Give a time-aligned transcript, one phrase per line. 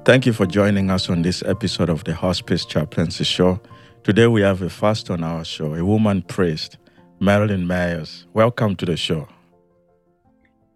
[0.05, 3.61] Thank you for joining us on this episode of the Hospice Chaplaincy Show.
[4.03, 6.77] Today we have a first on our show, a woman priest,
[7.21, 8.25] Marellen Mayers.
[8.33, 9.29] Welcome to the show.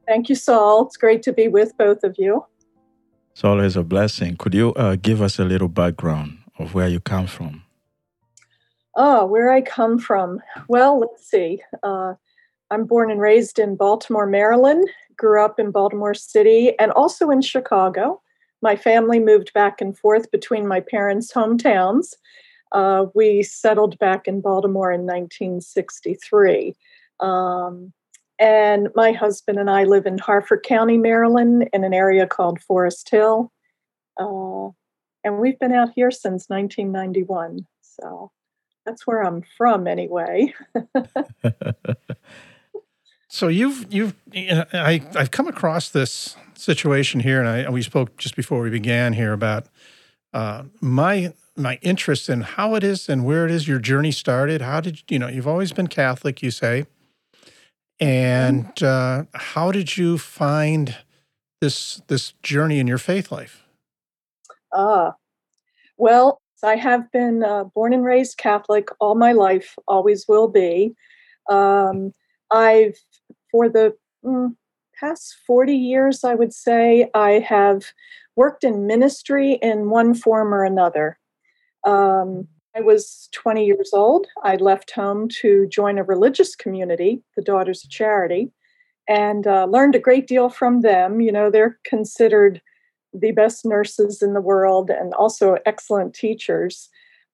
[0.07, 0.85] Thank you, Saul.
[0.85, 2.45] It's great to be with both of you.
[3.33, 4.37] It's always a blessing.
[4.37, 7.63] Could you uh, give us a little background of where you come from?
[8.99, 10.41] Oh, where I come from.
[10.67, 11.61] Well, let's see.
[11.83, 12.15] Uh,
[12.71, 17.41] I'm born and raised in Baltimore, Maryland, grew up in Baltimore City and also in
[17.41, 18.21] Chicago.
[18.63, 22.15] My family moved back and forth between my parents' hometowns.
[22.71, 26.75] Uh, we settled back in Baltimore in 1963.
[27.19, 27.93] Um,
[28.39, 33.09] and my husband and I live in Harford County, Maryland, in an area called Forest
[33.09, 33.51] Hill.
[34.19, 34.69] Uh,
[35.23, 37.67] and we've been out here since 1991.
[37.81, 38.31] So
[38.87, 40.53] that's where I'm from anyway.
[43.27, 48.35] so you've you've I I've come across this situation here, and I we spoke just
[48.37, 49.67] before we began here about
[50.33, 54.61] uh, my my interest in how it is and where it is your journey started.
[54.61, 56.41] How did you know you've always been Catholic?
[56.41, 56.85] You say,
[57.99, 60.95] and uh, how did you find
[61.59, 63.65] this this journey in your faith life?
[64.73, 65.15] Ah,
[65.97, 70.93] well, I have been uh, born and raised Catholic all my life, always will be.
[71.49, 72.11] Um,
[72.51, 72.97] I've,
[73.51, 74.55] for the mm,
[74.99, 77.85] past 40 years, I would say, I have
[78.35, 81.17] worked in ministry in one form or another.
[81.85, 84.27] Um, I was 20 years old.
[84.43, 88.51] I left home to join a religious community, the Daughters of Charity,
[89.09, 91.19] and uh, learned a great deal from them.
[91.19, 92.61] You know, they're considered
[93.19, 96.89] the best nurses in the world and also excellent teachers.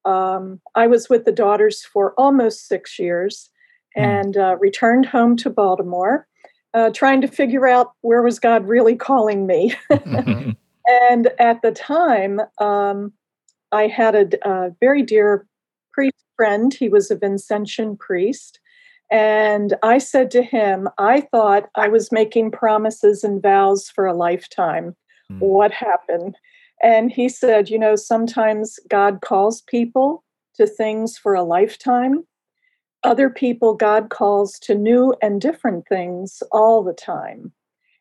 [0.06, 3.50] Um, I was with the daughters for almost six years
[3.96, 4.04] hmm.
[4.04, 6.28] and uh, returned home to Baltimore,
[6.74, 9.76] uh, trying to figure out where was God really calling me.
[9.92, 10.52] Mm-hmm.
[11.02, 13.14] and at the time, um,
[13.72, 15.48] I had a, a very dear
[15.92, 16.74] priest friend.
[16.74, 18.60] He was a Vincentian priest.
[19.12, 24.14] And I said to him, I thought I was making promises and vows for a
[24.14, 24.96] lifetime
[25.34, 25.40] mm.
[25.40, 26.36] what happened.
[26.82, 30.24] And he said, you know, sometimes God calls people
[30.56, 32.26] to things for a lifetime.
[33.04, 37.52] Other people, God calls to new and different things all the time.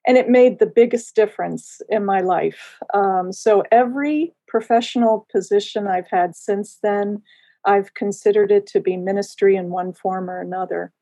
[0.06, 2.78] And it made the biggest difference in my life.
[2.92, 7.22] Um, so every professional position I've had since then,
[7.64, 10.92] I've considered it to be ministry in one form or another.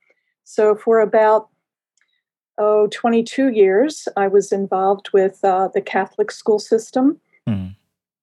[0.45, 1.49] So for about
[2.61, 7.75] oh, 22 years, I was involved with uh, the Catholic school system, mm.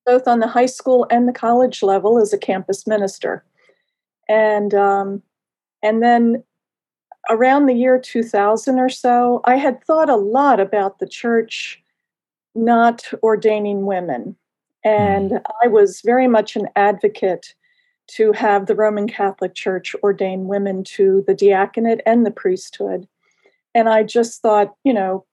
[0.05, 3.43] both on the high school and the college level as a campus minister.
[4.29, 5.23] And, um,
[5.81, 6.43] and then
[7.29, 11.81] around the year 2000 or so, I had thought a lot about the church
[12.53, 14.35] not ordaining women.
[14.83, 15.41] And mm.
[15.63, 17.55] I was very much an advocate
[18.11, 23.07] to have the Roman Catholic Church ordain women to the diaconate and the priesthood.
[23.77, 25.23] And I just thought, you know,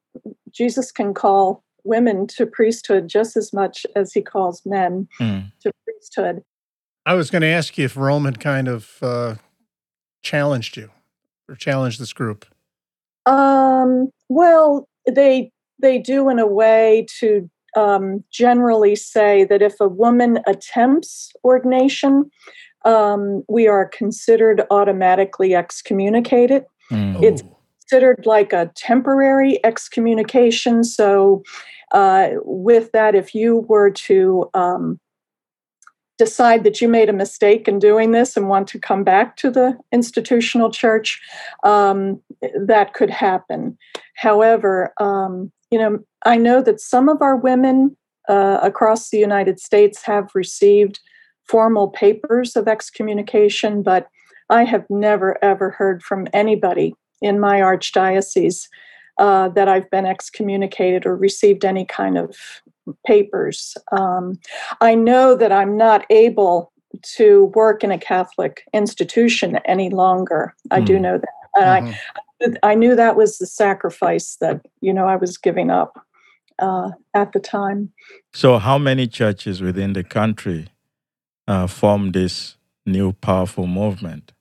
[0.50, 5.50] Jesus can call women to priesthood just as much as he calls men mm.
[5.62, 6.44] to priesthood.
[7.06, 9.36] I was going to ask you if Rome had kind of uh,
[10.22, 10.90] challenged you
[11.48, 12.44] or challenged this group.
[13.24, 15.50] Um, well, they
[15.80, 22.30] they do in a way to um, generally say that if a woman attempts ordination,
[22.84, 26.64] um, we are considered automatically excommunicated.
[26.90, 27.22] Mm.
[27.22, 27.53] It's oh
[27.88, 30.84] considered like a temporary excommunication.
[30.84, 31.42] So,
[31.92, 34.98] uh, with that, if you were to um,
[36.18, 39.50] decide that you made a mistake in doing this and want to come back to
[39.50, 41.20] the institutional church,
[41.62, 42.20] um,
[42.66, 43.76] that could happen.
[44.16, 47.96] However, um, you know, I know that some of our women
[48.28, 51.00] uh, across the United States have received
[51.44, 54.08] formal papers of excommunication, but
[54.48, 56.94] I have never ever heard from anybody
[57.24, 58.68] in my archdiocese
[59.18, 62.36] uh, that I've been excommunicated or received any kind of
[63.06, 63.76] papers.
[63.92, 64.38] Um,
[64.80, 66.70] I know that I'm not able
[67.16, 70.54] to work in a Catholic institution any longer.
[70.70, 70.86] I mm.
[70.86, 71.02] do hmm.
[71.02, 71.28] know that.
[71.56, 72.54] Mm-hmm.
[72.62, 76.04] I, I knew that was the sacrifice that you know I was giving up
[76.58, 77.92] uh, at the time.
[78.32, 80.68] So, how many churches within the country
[81.48, 84.33] uh, form this new powerful movement?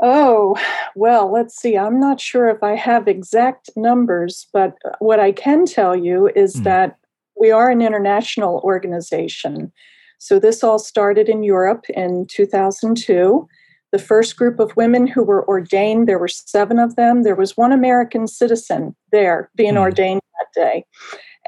[0.00, 0.56] Oh,
[0.94, 1.76] well, let's see.
[1.76, 6.56] I'm not sure if I have exact numbers, but what I can tell you is
[6.56, 6.64] mm.
[6.64, 6.96] that
[7.38, 9.72] we are an international organization.
[10.18, 13.48] So this all started in Europe in 2002.
[13.90, 17.22] The first group of women who were ordained, there were seven of them.
[17.22, 19.80] There was one American citizen there being mm.
[19.80, 20.84] ordained that day.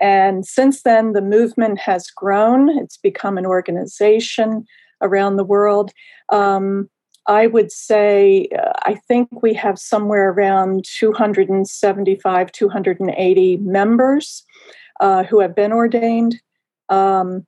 [0.00, 2.70] And since then, the movement has grown.
[2.78, 4.64] It's become an organization
[5.02, 5.92] around the world.
[6.30, 6.88] Um,
[7.30, 14.44] I would say, uh, I think we have somewhere around 275, 280 members
[14.98, 16.40] uh, who have been ordained.
[16.88, 17.46] Um,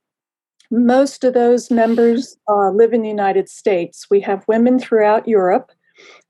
[0.71, 4.07] most of those members uh, live in the United States.
[4.09, 5.73] We have women throughout Europe,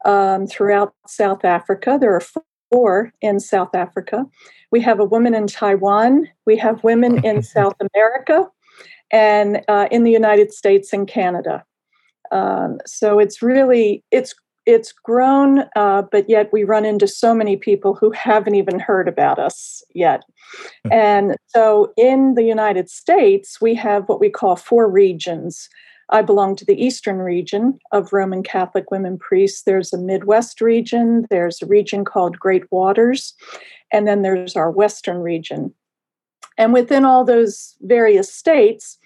[0.03, 1.99] um, throughout South Africa.
[2.01, 2.23] There are
[2.71, 4.25] four in South Africa.
[4.71, 6.27] We have a woman in Taiwan.
[6.47, 8.49] We have women in South America
[9.11, 11.63] and uh, in the United States and Canada.
[12.33, 14.33] Um, so it's really it's
[14.65, 19.07] it's grown, uh, but yet we run into so many people who haven't even heard
[19.07, 20.23] about us yet.
[20.85, 20.91] Hmm.
[20.91, 25.69] And so in the United States, we have what we call four regions.
[26.09, 29.63] I belong to the Eastern region of Roman Catholic women priests.
[29.63, 33.33] There's a Midwest region, there's a region called Great Waters,
[33.91, 35.73] and then there's our Western region.
[36.57, 38.97] And within all those various states,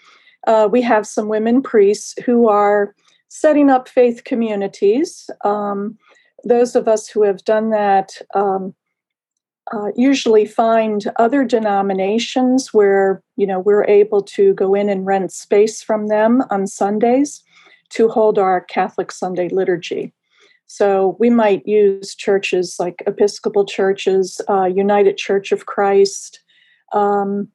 [0.48, 2.94] uh, we have some women priests who are
[3.30, 5.30] setting up faith communities.
[5.44, 5.98] Um,
[6.44, 8.74] those of us who have done that um,
[9.74, 15.32] uh, usually find other denominations where you know we're able to go in and rent
[15.32, 17.44] space from them on Sundays
[17.90, 20.14] to hold our Catholic Sunday liturgy.
[20.68, 26.42] So we might use churches like Episcopal churches, uh, United Church of Christ,
[26.92, 27.48] um,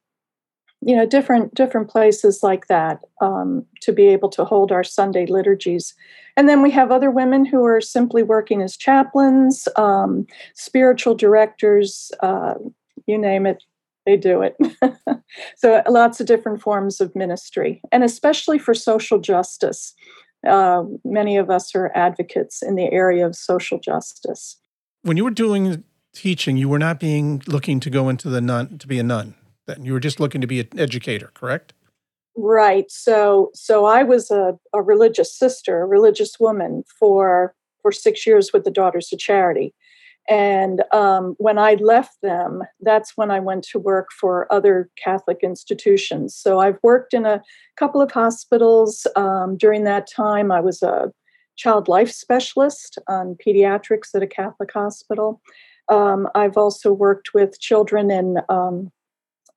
[0.84, 5.26] you know different different places like that um, to be able to hold our sunday
[5.26, 5.94] liturgies.
[6.36, 12.10] And then we have other women who are simply working as chaplains um, spiritual directors
[12.20, 12.54] uh,
[13.06, 13.62] you name it
[14.04, 14.56] they do it.
[15.56, 19.94] So lots of different forms of ministry and especially for social justice.
[20.46, 24.58] Uh, many of us are advocates in the area of social justice.
[25.02, 28.76] When you were doing teaching you were not being looking to go into the nun
[28.78, 29.34] to be a nun
[29.66, 31.72] then you were just looking to be an educator correct?
[32.36, 32.90] Right.
[32.90, 38.52] So so i was a, a religious sister a religious woman for for six years
[38.52, 39.74] with the daughters of charity.
[40.28, 45.38] And um, when i left them that's when i went to work for other catholic
[45.42, 46.34] institutions.
[46.34, 47.42] So i've worked in a
[47.76, 50.50] couple of hospitals um, during that time.
[50.50, 51.12] I was a
[51.56, 55.42] child life specialist on pediatrics at a catholic hospital.
[55.90, 58.90] Um, i've also worked with children in um,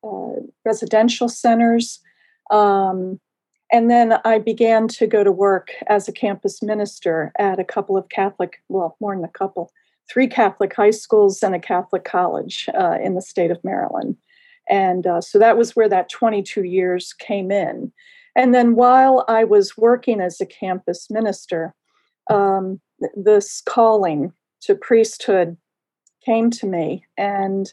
[0.05, 1.99] uh, residential centers.
[2.51, 3.19] Um,
[3.71, 7.97] and then I began to go to work as a campus minister at a couple
[7.97, 9.71] of Catholic, well, more than a couple,
[10.09, 14.17] three Catholic high schools and a Catholic college uh, in the state of Maryland.
[14.69, 17.91] And uh, so that was where that 22 years came in.
[18.35, 21.73] And then while I was working as a campus minister,
[22.29, 22.81] um,
[23.15, 25.57] this calling to priesthood
[26.23, 27.05] came to me.
[27.17, 27.71] And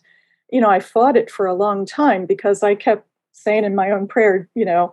[0.52, 3.90] you know, I fought it for a long time because I kept saying in my
[3.90, 4.92] own prayer, you know,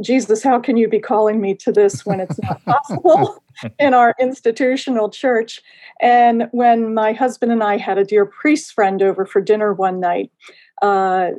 [0.00, 3.42] Jesus, how can you be calling me to this when it's not possible
[3.80, 5.60] in our institutional church?
[6.00, 9.98] And when my husband and I had a dear priest friend over for dinner one
[9.98, 10.30] night,
[10.82, 11.30] uh,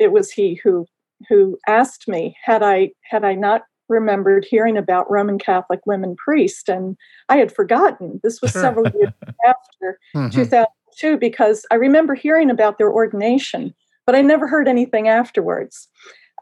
[0.00, 0.86] it, was he who
[1.28, 6.68] who asked me had I had I not remembered hearing about Roman Catholic women priests,
[6.68, 6.96] and
[7.28, 8.18] I had forgotten.
[8.24, 9.12] This was several years
[9.46, 10.30] after mm-hmm.
[10.30, 10.66] 2000
[10.98, 13.74] too, because I remember hearing about their ordination,
[14.06, 15.88] but I never heard anything afterwards.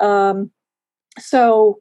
[0.00, 0.50] Um,
[1.18, 1.78] so,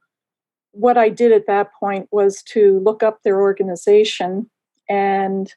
[0.72, 4.50] what I did at that point was to look up their organization,
[4.89, 5.53] and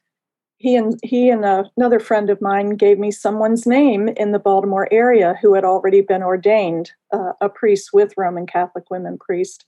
[0.57, 4.39] he and he and a, another friend of mine gave me someone's name in the
[4.39, 9.65] Baltimore area who had already been ordained uh, a priest with Roman Catholic women priest.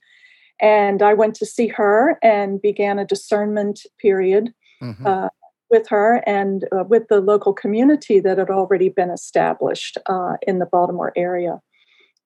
[0.60, 4.52] And I went to see her and began a discernment period.
[4.82, 5.06] Mm-hmm.
[5.06, 5.28] Uh,
[5.72, 10.60] with her and uh, with the local community that had already been established uh, in
[10.60, 11.60] the Baltimore area.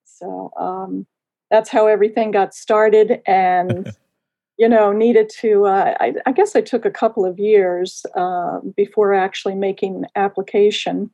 [0.05, 1.07] So um,
[1.49, 3.91] that's how everything got started, and
[4.57, 5.65] you know, needed to.
[5.65, 11.09] Uh, I, I, guess I took a couple of years uh, before actually making application.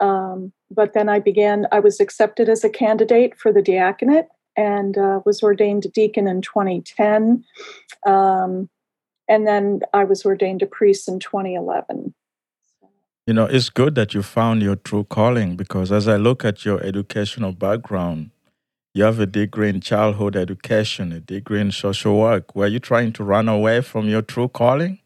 [0.00, 1.66] Um, but then I began.
[1.72, 6.42] I was accepted as a candidate for the diaconate and uh, was ordained deacon in
[6.42, 7.44] 2010.
[8.06, 8.68] Um,
[9.30, 12.12] and then I was ordained a priest in 2011.
[13.26, 16.64] You know, it's good that you found your true calling because as I look at
[16.64, 18.30] your educational background,
[18.92, 22.56] you have a degree in childhood education, a degree in social work.
[22.56, 24.98] Were you trying to run away from your true calling?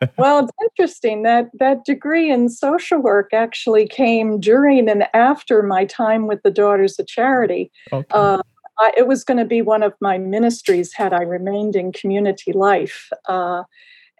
[0.18, 5.84] well, it's interesting that that degree in social work actually came during and after my
[5.84, 7.70] time with the Daughters of Charity.
[7.92, 8.06] Okay.
[8.10, 8.42] Uh,
[8.80, 12.52] I, it was going to be one of my ministries had I remained in community
[12.52, 13.10] life.
[13.28, 13.64] Uh,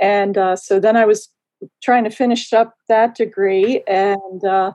[0.01, 1.29] and uh, so then I was
[1.83, 3.83] trying to finish up that degree.
[3.87, 4.73] And, uh,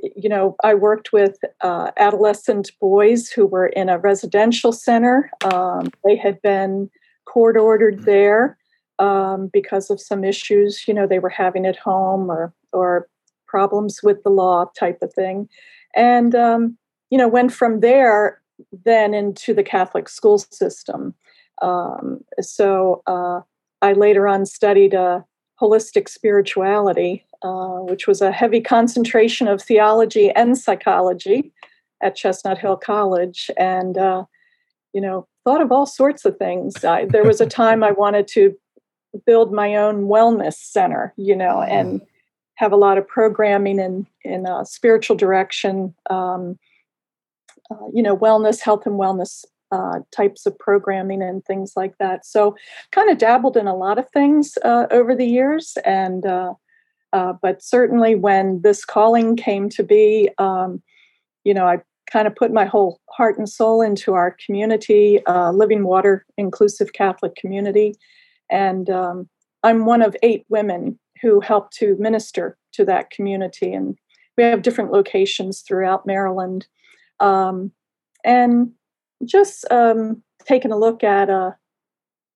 [0.00, 5.30] you know, I worked with uh, adolescent boys who were in a residential center.
[5.52, 6.90] Um, they had been
[7.26, 8.58] court ordered there
[8.98, 13.08] um, because of some issues, you know, they were having at home or, or
[13.46, 15.48] problems with the law type of thing.
[15.96, 16.76] And, um,
[17.08, 18.39] you know, went from there
[18.84, 21.14] then into the Catholic school system.
[21.62, 23.40] Um, so uh,
[23.82, 25.20] I later on studied uh,
[25.60, 31.52] holistic spirituality, uh, which was a heavy concentration of theology and psychology
[32.02, 34.24] at Chestnut Hill College, and uh,
[34.92, 36.84] you know thought of all sorts of things.
[36.84, 38.56] I, there was a time I wanted to
[39.26, 42.00] build my own wellness center, you know, and
[42.54, 45.94] have a lot of programming in in uh, spiritual direction.
[46.08, 46.58] Um,
[47.70, 52.26] uh, you know, wellness, health and wellness uh, types of programming and things like that.
[52.26, 52.56] So,
[52.90, 56.54] kind of dabbled in a lot of things uh, over the years, and uh,
[57.12, 60.82] uh, but certainly when this calling came to be, um,
[61.44, 65.84] you know, I kind of put my whole heart and soul into our community, Living
[65.84, 67.94] Water Inclusive Catholic Community,
[68.50, 69.28] and um,
[69.62, 73.96] I'm one of eight women who help to minister to that community, and
[74.36, 76.66] we have different locations throughout Maryland
[77.20, 77.72] um,
[78.24, 78.72] and
[79.24, 81.52] just um, taking a look at uh,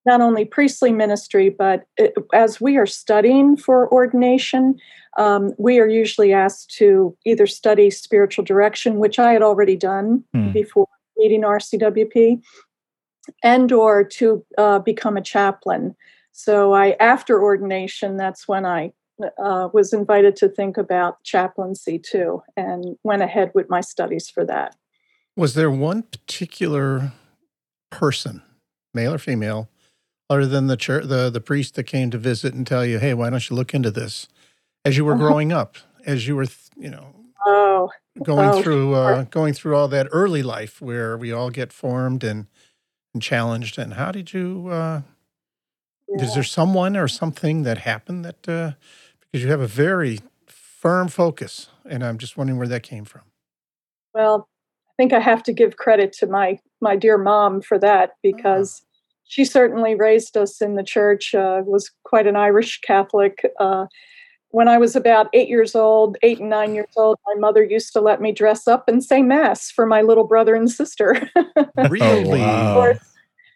[0.06, 4.76] not only priestly ministry, but it, as we are studying for ordination,
[5.16, 10.24] um, we are usually asked to either study spiritual direction, which I had already done
[10.34, 10.52] mm.
[10.52, 12.42] before meeting RCWP,
[13.42, 15.94] and or to uh, become a chaplain.
[16.32, 18.92] So I, after ordination, that's when I
[19.23, 24.44] uh, was invited to think about chaplaincy too, and went ahead with my studies for
[24.44, 24.76] that.
[25.37, 27.12] Was there one particular
[27.90, 28.42] person,
[28.92, 29.68] male or female,
[30.30, 33.14] other than the church, the the priest that came to visit and tell you, "Hey,
[33.14, 34.28] why don't you look into this?"
[34.85, 35.23] As you were uh-huh.
[35.23, 37.14] growing up, as you were, you know,
[37.47, 37.90] oh,
[38.23, 42.25] going oh, through uh, going through all that early life where we all get formed
[42.25, 42.47] and
[43.12, 43.78] and challenged.
[43.78, 44.68] And how did you?
[44.71, 45.02] Uh.
[46.21, 48.73] Is there someone or something that happened that uh,
[49.35, 53.23] because you have a very firm focus, and I'm just wondering where that came from.
[54.14, 54.49] Well,
[54.87, 58.16] I think I have to give credit to my my dear mom for that ah.
[58.23, 58.87] because oh.
[59.25, 61.35] she certainly raised us in the church.
[61.35, 63.44] Uh, was quite an Irish Catholic.
[63.59, 63.87] Uh,
[64.50, 67.92] when I was about eight years old, eight and nine years old, my mother used
[67.94, 71.28] to let me dress up and say mass for my little brother and sister.
[71.88, 72.40] really?
[72.40, 72.94] Oh, wow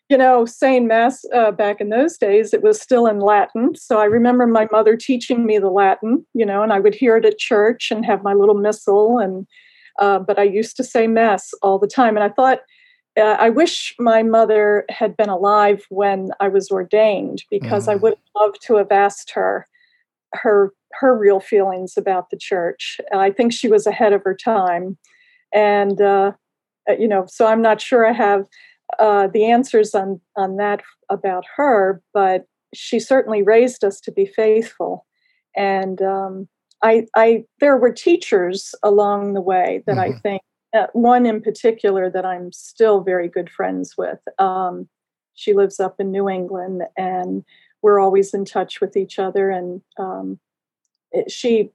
[0.09, 3.75] you know, saying Mass uh, back in those days, it was still in Latin.
[3.75, 7.17] So I remember my mother teaching me the Latin, you know, and I would hear
[7.19, 9.19] it at church and have my little missal.
[9.19, 9.47] And,
[9.99, 12.17] uh, but I used to say Mass all the time.
[12.17, 12.61] And I thought,
[13.19, 17.93] uh, I wish my mother had been alive when I was ordained because mm.
[17.93, 19.67] I would love to have asked her
[20.35, 23.01] her her real feelings about the church.
[23.13, 24.99] I think she was ahead of her time,
[25.53, 26.33] and uh,
[26.89, 28.47] uh you know, so I'm not sure I have
[28.99, 34.27] uh, the answers on on that about her, but she certainly raised us to be
[34.27, 35.07] faithful.
[35.57, 36.49] And um,
[36.83, 40.15] I, I, there were teachers along the way that mm-hmm.
[40.15, 40.43] I think
[40.75, 44.19] uh, one in particular that I'm still very good friends with.
[44.39, 44.89] Um,
[45.35, 47.45] she lives up in New England, and
[47.83, 49.51] we're always in touch with each other.
[49.51, 50.39] And um,
[51.13, 51.71] it, she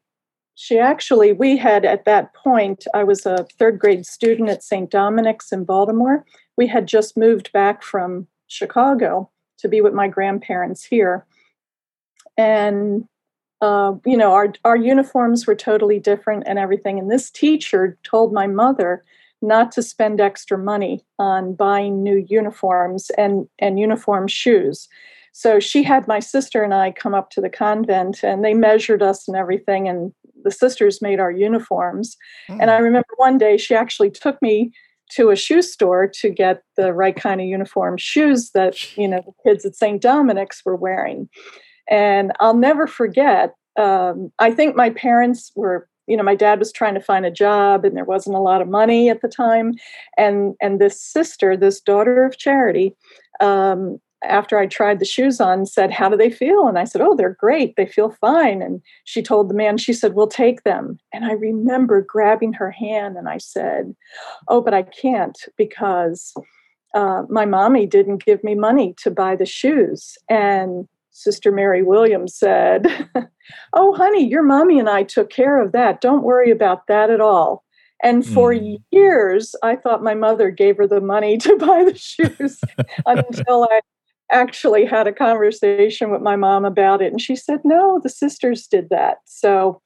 [0.56, 4.92] she actually we had at that point i was a third grade student at st
[4.92, 6.24] dominic's in baltimore
[6.58, 11.26] we had just moved back from chicago to be with my grandparents here
[12.38, 13.08] and
[13.62, 18.34] uh, you know our, our uniforms were totally different and everything and this teacher told
[18.34, 19.04] my mother
[19.42, 24.88] not to spend extra money on buying new uniforms and and uniform shoes
[25.34, 29.02] so she had my sister and I come up to the convent and they measured
[29.02, 29.90] us and everything.
[29.90, 32.16] And the sisters made our uniforms.
[32.48, 32.62] Mm.
[32.62, 32.84] And I hmm.
[32.84, 34.72] remember one day she actually took me
[35.16, 39.22] to a shoe store to get the right kind of uniform shoes that you know
[39.26, 40.02] the kids at St.
[40.02, 41.30] Dominic's were wearing.
[41.90, 43.54] And I'll never forget.
[43.78, 47.32] Um, I think my parents were you know my dad was trying to find a
[47.32, 49.74] job and there wasn't a lot of money at the time
[50.18, 52.96] and and this sister this daughter of charity
[53.40, 56.68] um, after I tried the shoes on, said, How do they feel?
[56.68, 57.76] And I said, Oh, they're great.
[57.76, 58.62] They feel fine.
[58.62, 61.00] And she told the man, She said, We'll take them.
[61.14, 63.96] And I remember grabbing her hand and I said,
[64.48, 66.34] Oh, but I can't because
[66.94, 70.18] uh, my mommy didn't give me money to buy the shoes.
[70.30, 73.10] And Sister Mary Williams said,
[73.74, 76.02] Oh, honey, your mommy and I took care of that.
[76.02, 77.64] Don't worry about that at all.
[78.04, 78.78] And for mm.
[78.92, 82.60] years, I thought my mother gave her the money to buy the shoes
[83.06, 83.80] until I
[84.32, 87.12] actually had a conversation with my mom about it.
[87.12, 89.18] And she said, no, the sisters did that.
[89.26, 89.82] So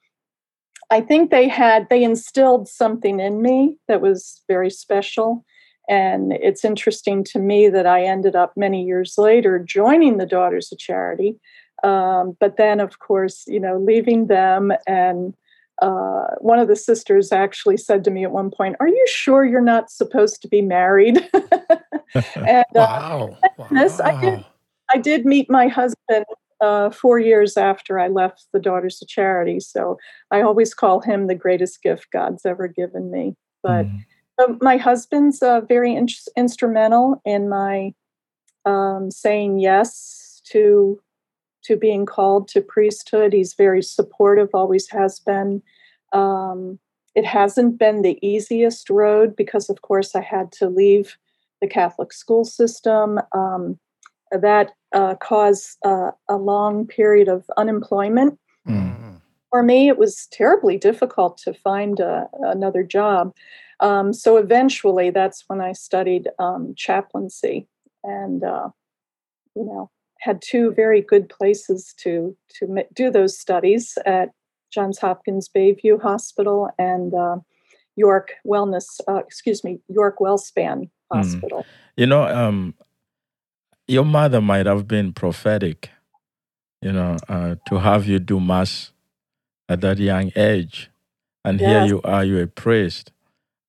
[0.89, 5.43] I think they had, they instilled something in me that was very special.
[5.89, 10.71] And it's interesting to me that I ended up many years later joining the Daughters
[10.71, 11.37] of Charity.
[11.83, 15.35] Um, but then, of course, you know, leaving them and
[15.81, 19.45] uh, one of the sisters actually said to me at one point, "Are you sure
[19.45, 23.37] you're not supposed to be married?" and uh, wow.
[23.57, 23.67] wow.
[23.71, 24.45] I did.
[24.93, 26.25] I did meet my husband
[26.61, 29.97] uh, four years after I left the Daughters of Charity, so
[30.31, 33.35] I always call him the greatest gift God's ever given me.
[33.61, 33.85] But
[34.39, 34.61] mm.
[34.61, 37.93] my husband's uh, very in- instrumental in my
[38.65, 40.99] um, saying yes to
[41.67, 43.33] to being called to priesthood.
[43.33, 45.61] He's very supportive, always has been.
[46.13, 46.79] Um,
[47.15, 51.17] it hasn't been the easiest road because, of course, I had to leave
[51.61, 53.19] the Catholic school system.
[53.33, 53.79] Um,
[54.31, 58.39] that uh, caused uh, a long period of unemployment.
[58.67, 59.21] Mm.
[59.49, 63.33] For me, it was terribly difficult to find uh, another job.
[63.79, 67.67] Um, so eventually, that's when I studied um, chaplaincy,
[68.03, 68.69] and uh,
[69.55, 69.89] you know,
[70.27, 74.29] had two very good places to to do those studies at
[74.73, 77.37] Johns Hopkins Bayview Hospital and uh,
[77.95, 81.17] York Wellness, uh, excuse me, York WellSpan hmm.
[81.17, 81.59] Hospital.
[81.59, 81.65] Mm.
[81.95, 82.73] You know, um,
[83.87, 85.89] your mother might have been prophetic,
[86.81, 88.91] you know, uh, to have you do mass
[89.69, 90.91] at that young age,
[91.43, 91.69] and yes.
[91.69, 93.11] here you are, you're a priest.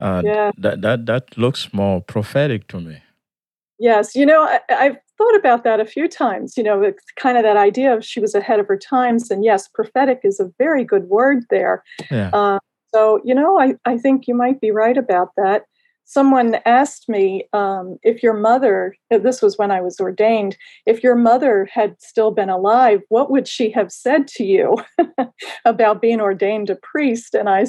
[0.00, 0.50] Uh, yeah.
[0.58, 2.96] That that that looks more prophetic to me.
[3.78, 6.56] Yes, you know, I, I've thought about that a few times.
[6.56, 9.44] You know, it's kind of that idea of she was ahead of her times, and
[9.44, 11.82] yes, prophetic is a very good word there.
[12.10, 12.30] Yeah.
[12.32, 12.58] Uh,
[12.94, 15.64] so, you know, I, I think you might be right about that.
[16.04, 21.14] Someone asked me um, if your mother, this was when I was ordained, if your
[21.14, 24.76] mother had still been alive, what would she have said to you
[25.66, 27.34] about being ordained a priest?
[27.34, 27.66] And I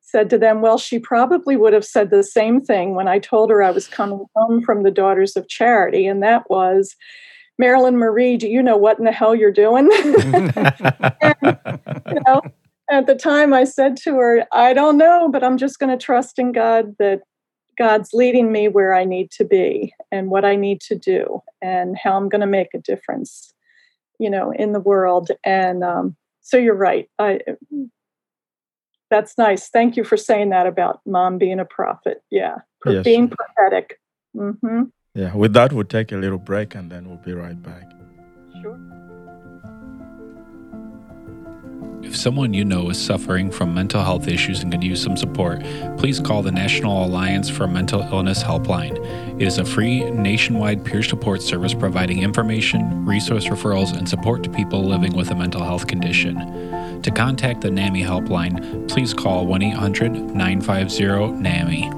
[0.00, 3.50] said to them, Well, she probably would have said the same thing when I told
[3.50, 6.96] her I was coming home from the Daughters of Charity, and that was,
[7.60, 9.90] Marellen Marie, do you know what in the hell you're doing?
[11.20, 11.58] and,
[12.10, 12.40] you know,
[12.90, 16.02] at the time I said to her, I don't know, but I'm just going to
[16.02, 17.20] trust in God that
[17.76, 21.96] God's leading me where I need to be and what I need to do and
[21.96, 23.52] how I'm going to make a difference,
[24.18, 25.30] you know, in the world.
[25.44, 27.08] And um, so you're right.
[27.18, 27.40] I
[29.10, 29.68] that's nice.
[29.68, 32.22] Thank you for saying that about mom being a prophet.
[32.30, 33.04] Yeah, yes.
[33.04, 34.00] being prophetic.
[34.36, 34.84] Mm-hmm.
[35.14, 35.34] Yeah.
[35.34, 37.90] With that, we'll take a little break and then we'll be right back.
[38.62, 38.78] Sure.
[42.08, 45.60] If someone you know is suffering from mental health issues and could use some support,
[45.98, 48.96] please call the National Alliance for Mental Illness Helpline.
[49.38, 54.48] It is a free nationwide peer support service providing information, resource referrals, and support to
[54.48, 57.02] people living with a mental health condition.
[57.02, 61.90] To contact the NAMI helpline, please call 1 800 950 NAMI.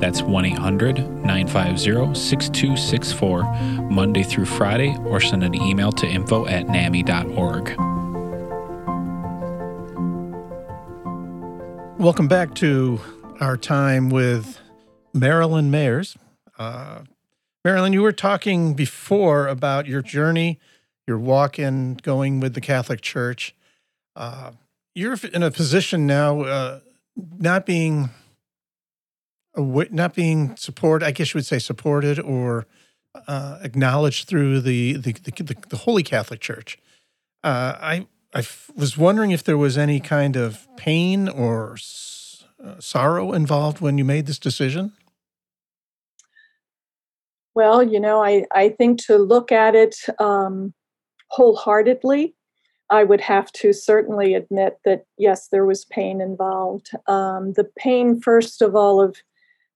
[0.00, 3.42] That's 1 800 950 6264,
[3.90, 7.97] Monday through Friday, or send an email to info at NAMI.org.
[11.98, 13.00] Welcome back to
[13.40, 14.60] our time with
[15.12, 16.16] Marellen Mayers.
[16.56, 17.00] Uh,
[17.66, 20.60] Marellen, you were talking before about your journey,
[21.08, 23.52] your walk in going with the Catholic Church.
[24.14, 24.52] Uh,
[24.94, 26.80] you're in a position now, uh,
[27.16, 28.10] not being
[29.56, 31.04] not being supported.
[31.04, 32.68] I guess you would say supported or
[33.26, 36.78] uh, acknowledged through the the, the the, Holy Catholic Church.
[37.42, 42.44] Uh, I I f- was wondering if there was any kind of pain or s-
[42.62, 44.92] uh, sorrow involved when you made this decision.
[47.54, 50.74] Well, you know, I, I think to look at it um,
[51.30, 52.34] wholeheartedly,
[52.90, 56.90] I would have to certainly admit that yes, there was pain involved.
[57.06, 59.16] Um, the pain, first of all, of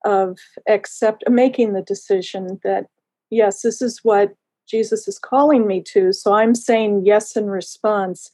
[0.04, 0.38] of
[0.68, 2.86] accept making the decision that
[3.30, 4.32] yes, this is what
[4.72, 6.12] Jesus is calling me to.
[6.12, 8.30] So I'm saying yes in response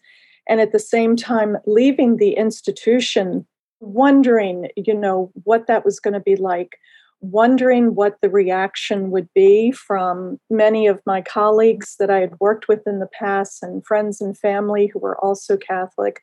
[0.48, 3.46] and at the same time leaving the institution
[3.80, 6.78] wondering you know what that was going to be like
[7.20, 12.68] wondering what the reaction would be from many of my colleagues that I had worked
[12.68, 16.22] with in the past and friends and family who were also Catholic.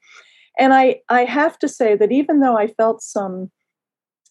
[0.57, 3.51] And I, I have to say that even though I felt some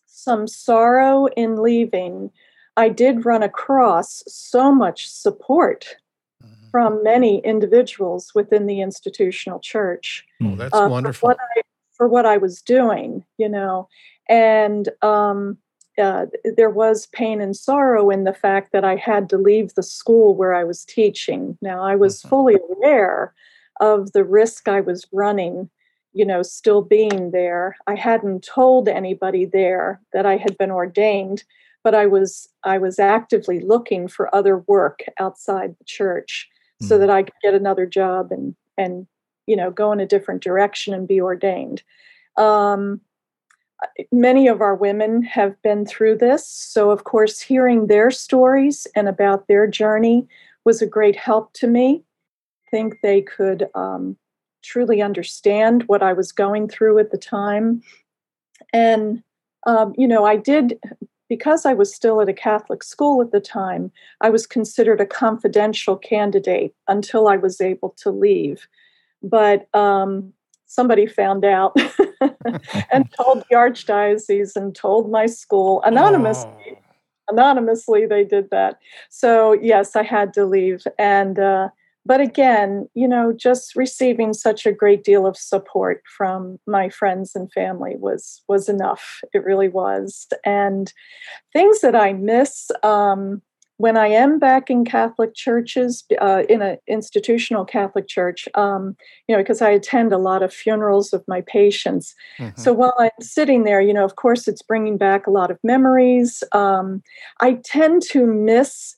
[0.07, 2.31] some sorrow in leaving,
[2.77, 5.97] I did run across so much support
[6.43, 6.71] mm-hmm.
[6.71, 10.25] from many individuals within the institutional church.
[10.43, 11.29] Oh, that's uh, wonderful.
[11.29, 11.61] For what, I,
[11.93, 13.89] for what, I, was doing, you know,
[14.29, 15.59] and um,
[15.99, 19.83] uh, there was pain and sorrow in the fact that I had to leave the
[19.83, 21.57] school where I was teaching.
[21.63, 22.29] Now, I was mm-hmm.
[22.29, 23.35] fully aware
[23.81, 25.71] of the risk I was running,
[26.13, 27.77] you know, still being there.
[27.87, 31.45] I hadn't told anybody there that I had been ordained,
[31.85, 36.49] but I was I was actively looking for other work outside the church
[36.83, 36.89] mm-hmm.
[36.89, 39.07] so that I could get another job and and
[39.47, 41.83] you know go in a different direction and be ordained.
[42.37, 43.01] Um,
[44.11, 46.49] many of our women have been through this.
[46.49, 50.27] So, of course, hearing their stories and about their journey
[50.65, 52.03] was a great help to me.
[52.67, 54.17] I think they could um,
[54.63, 57.83] truly understand what I was going through at the time.
[58.73, 59.23] And,
[59.67, 60.79] um, you know, I did,
[61.35, 65.07] because I was still at a Catholic school at the time, I was considered a
[65.07, 68.69] confidential candidate until I was able to leave.
[69.21, 70.33] But um,
[70.67, 71.77] somebody found out
[72.93, 76.53] and told the archdiocese and told my school anonymously.
[76.71, 76.79] Oh.
[77.31, 78.79] Anonymously, they did that.
[79.11, 81.71] So yes, I had to leave, and uh,
[82.07, 87.35] but again, you know, just receiving such a great deal of support from my friends
[87.35, 89.21] and family was was enough.
[89.33, 90.93] It really was, and
[91.53, 92.71] things that I miss.
[92.83, 93.43] Um,
[93.77, 99.35] when I am back in Catholic churches, uh, in an institutional Catholic church, um, you
[99.35, 102.15] know, because I attend a lot of funerals of my patients.
[102.39, 102.61] Mm-hmm.
[102.61, 105.59] So while I'm sitting there, you know, of course, it's bringing back a lot of
[105.65, 106.45] memories.
[106.53, 107.03] Um,
[107.41, 108.95] I tend to miss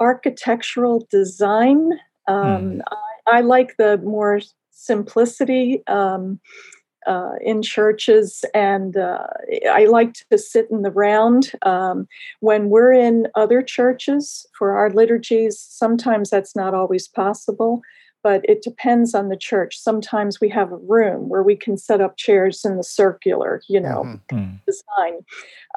[0.00, 1.92] architectural design.
[2.28, 2.80] Um, mm.
[3.26, 5.82] I, I, like the more simplicity.
[5.86, 6.40] Um,
[7.06, 9.26] uh, in churches, and uh,
[9.70, 11.52] I like to sit in the round.
[11.62, 12.08] Um,
[12.40, 17.80] when we're in other churches for our liturgies, sometimes that's not always possible,
[18.24, 19.78] but it depends on the church.
[19.78, 23.78] Sometimes we have a room where we can set up chairs in the circular, you
[23.78, 24.36] know, mm-hmm.
[24.36, 24.54] Hmm.
[24.66, 25.20] design.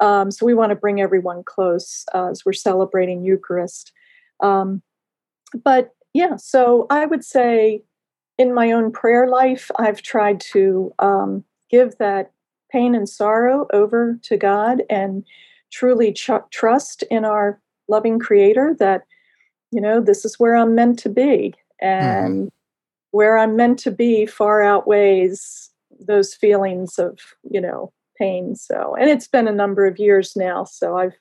[0.00, 3.92] Um, so we want to bring everyone close uh, as we're celebrating Eucharist.
[4.40, 4.82] Um,
[5.62, 7.82] but yeah, so I would say
[8.38, 12.32] in my own prayer life, I've tried to um, give that
[12.70, 15.24] pain and sorrow over to God and
[15.72, 19.02] truly ch- trust in our loving Creator that,
[19.70, 21.54] you know, this is where I'm meant to be.
[21.80, 22.48] And mm-hmm.
[23.10, 27.18] where I'm meant to be far outweighs those feelings of,
[27.50, 28.54] you know, pain.
[28.54, 30.64] So, and it's been a number of years now.
[30.64, 31.16] So I've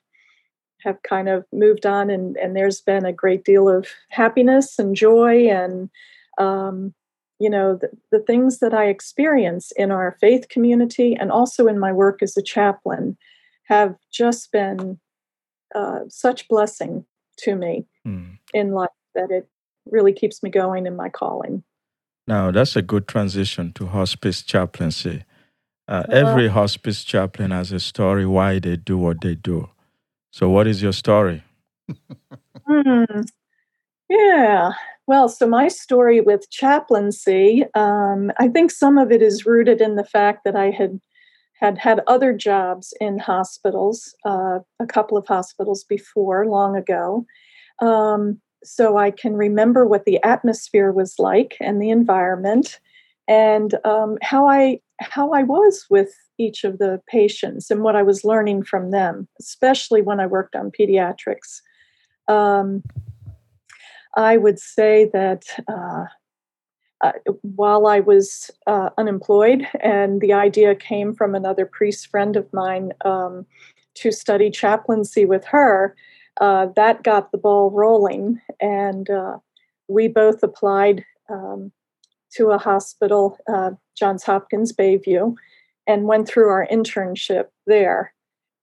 [0.83, 4.95] have kind of moved on and, and there's been a great deal of happiness and
[4.95, 5.89] joy and
[6.37, 6.93] um,
[7.39, 11.79] you know the, the things that i experience in our faith community and also in
[11.79, 13.17] my work as a chaplain
[13.65, 14.99] have just been
[15.75, 17.05] uh, such blessing
[17.37, 18.37] to me mm.
[18.53, 19.47] in life that it
[19.85, 21.63] really keeps me going in my calling.
[22.27, 25.23] Now that's a good transition to hospice chaplaincy.
[25.87, 29.69] Uh, every hospice chaplain has a story why they do what they do
[30.31, 31.43] so what is your story
[32.67, 33.03] hmm.
[34.09, 34.71] yeah
[35.09, 39.95] well, so my story with chaplaincy, um, I think some of it is rooted in
[39.95, 40.99] the fact that I had
[41.59, 47.25] had had other jobs in hospitals, uh, a couple of hospitals before, long ago.
[47.79, 52.79] Um, so I can remember what the atmosphere was like and the environment,
[53.27, 58.03] and um, how I how I was with each of the patients and what I
[58.03, 61.61] was learning from them, especially when I worked on pediatrics.
[62.27, 62.83] Um,
[64.15, 66.05] I would say that uh,
[67.01, 72.51] uh, while I was uh, unemployed, and the idea came from another priest friend of
[72.51, 73.45] mine um,
[73.95, 75.95] to study chaplaincy with her,
[76.41, 78.39] uh, that got the ball rolling.
[78.59, 79.37] And uh,
[79.87, 81.71] we both applied um,
[82.35, 85.35] to a hospital, uh, Johns Hopkins Bayview,
[85.87, 88.13] and went through our internship there.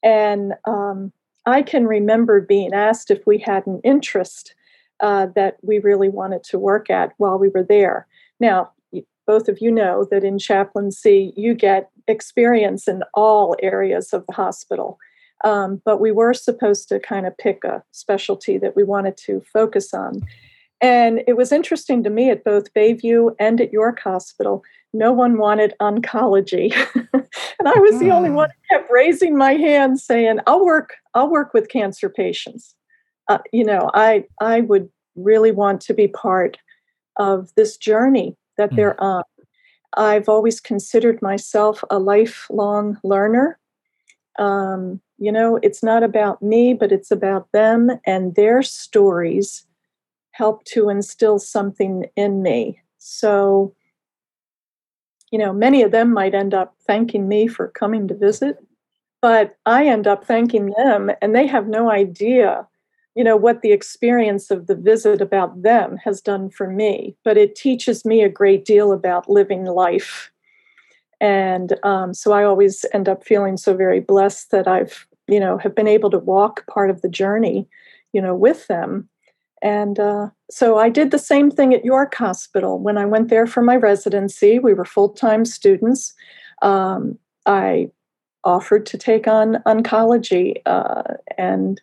[0.03, 1.13] And um,
[1.47, 4.55] I can remember being asked if we had an interest
[5.01, 8.07] uh, that we really wanted to work at while we were there.
[8.41, 8.73] Now,
[9.27, 14.35] both of you know that in chaplaincy, you get experience in all areas of the
[14.35, 14.99] hospital.
[15.45, 19.43] Um, but we were supposed to kind of pick a specialty that we wanted to
[19.53, 20.23] focus on.
[20.81, 24.63] And it was interesting to me at both Bayview and at York Hospital,
[24.93, 26.75] no one wanted oncology.
[27.13, 31.31] and I was the only one who kept raising my hand saying, I'll work, I'll
[31.31, 32.75] work with cancer patients.
[33.29, 36.59] Uh, you know, I I would really want to be part
[37.17, 38.77] of this journey that mm.
[38.77, 39.25] they're on.
[39.97, 43.59] I've always considered myself a lifelong learner.
[44.39, 49.66] Um, you know, it's not about me, but it's about them and their stories
[50.37, 52.79] help to instill something in me.
[52.99, 53.75] So,
[55.31, 58.59] you know, many of them might end up thanking me for coming to visit,
[59.23, 62.67] but I end up thanking them, and they have no idea,
[63.15, 67.17] you know, what the experience of the visit about them has done for me.
[67.25, 70.31] But it teaches me a great deal about living life.
[71.19, 75.57] And um, so I always end up feeling so very blessed that I've, you know,
[75.57, 77.67] have been able to walk part of the journey,
[78.13, 79.09] you know, with them
[79.63, 82.79] and uh, so I did the same thing at York Hospital.
[82.79, 86.15] When I went there for my residency, we were full time students.
[86.63, 87.91] Um, I
[88.45, 91.81] offered to take on oncology, uh, and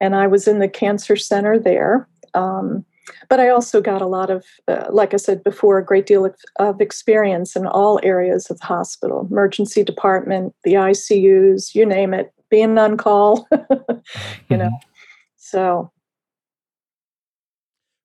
[0.00, 2.08] and I was in the cancer center there.
[2.34, 2.84] Um,
[3.28, 6.24] but I also got a lot of, uh, like I said before, a great deal
[6.24, 12.14] of, of, experience in all areas of the hospital, emergency department, the ICUs, you name
[12.14, 13.48] it, being on call,
[14.48, 14.66] you know.
[14.66, 14.88] Mm-hmm.
[15.36, 15.90] So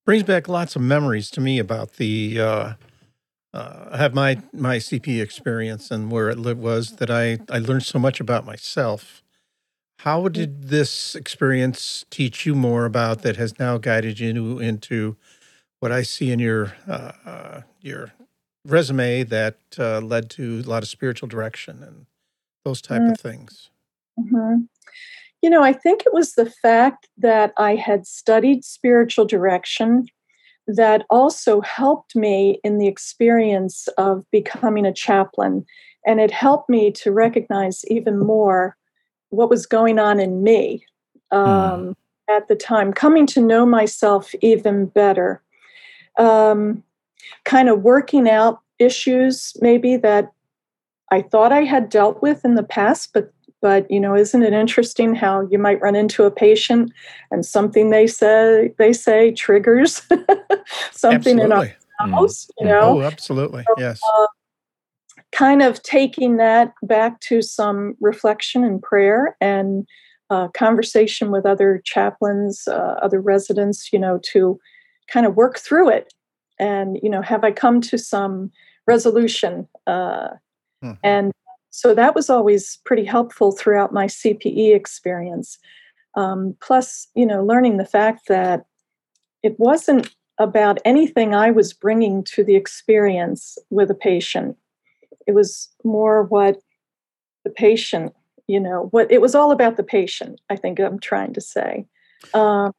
[0.06, 2.74] brings back lots of memories to me about the uh,
[3.54, 7.84] uh, I have my my CP experience and where it was that I I learned
[7.84, 9.24] so much about myself.
[10.00, 10.34] How mm.
[10.34, 15.18] did this experience teach you more about that has now guided you into
[15.80, 18.14] what I see in your uh, uh your
[18.66, 22.06] resume that uh, led to a lot of spiritual direction and
[22.64, 23.12] those type mm.
[23.12, 23.70] of things?
[24.20, 24.64] Mm-hmm.
[25.46, 30.08] You know, I think it was the fact that I had studied spiritual direction
[30.66, 35.64] that also helped me in the experience of becoming a chaplain.
[36.04, 38.76] And it helped me to recognize even more
[39.30, 40.84] what was going on in me
[41.30, 41.96] um, mm.
[42.28, 45.44] at the time, coming to know myself even better,
[46.18, 46.82] um,
[47.44, 50.32] kind of working out issues maybe that
[51.12, 54.54] I thought I had dealt with in the past, but but you know isn't it
[54.54, 56.92] interesting how you might run into a patient
[57.32, 60.02] and something they say they say triggers
[60.92, 61.44] something absolutely.
[61.44, 62.50] in our house mm.
[62.60, 64.28] you know oh absolutely so, yes uh,
[65.32, 69.86] kind of taking that back to some reflection and prayer and
[70.30, 74.60] uh, conversation with other chaplains uh, other residents you know to
[75.08, 76.14] kind of work through it
[76.60, 78.52] and you know have i come to some
[78.88, 80.30] resolution uh,
[80.84, 80.92] mm-hmm.
[81.04, 81.32] and
[81.76, 85.58] so that was always pretty helpful throughout my CPE experience.
[86.16, 88.66] Um, plus, you know, learning the fact that
[89.44, 94.56] it wasn't about anything I was bringing to the experience with a patient.
[95.28, 96.62] It was more what
[97.44, 98.16] the patient,
[98.48, 101.86] you know, what it was all about the patient, I think I'm trying to say.
[102.34, 102.72] Um,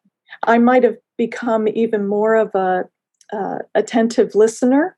[0.45, 2.89] I might have become even more of a
[3.31, 4.96] uh, attentive listener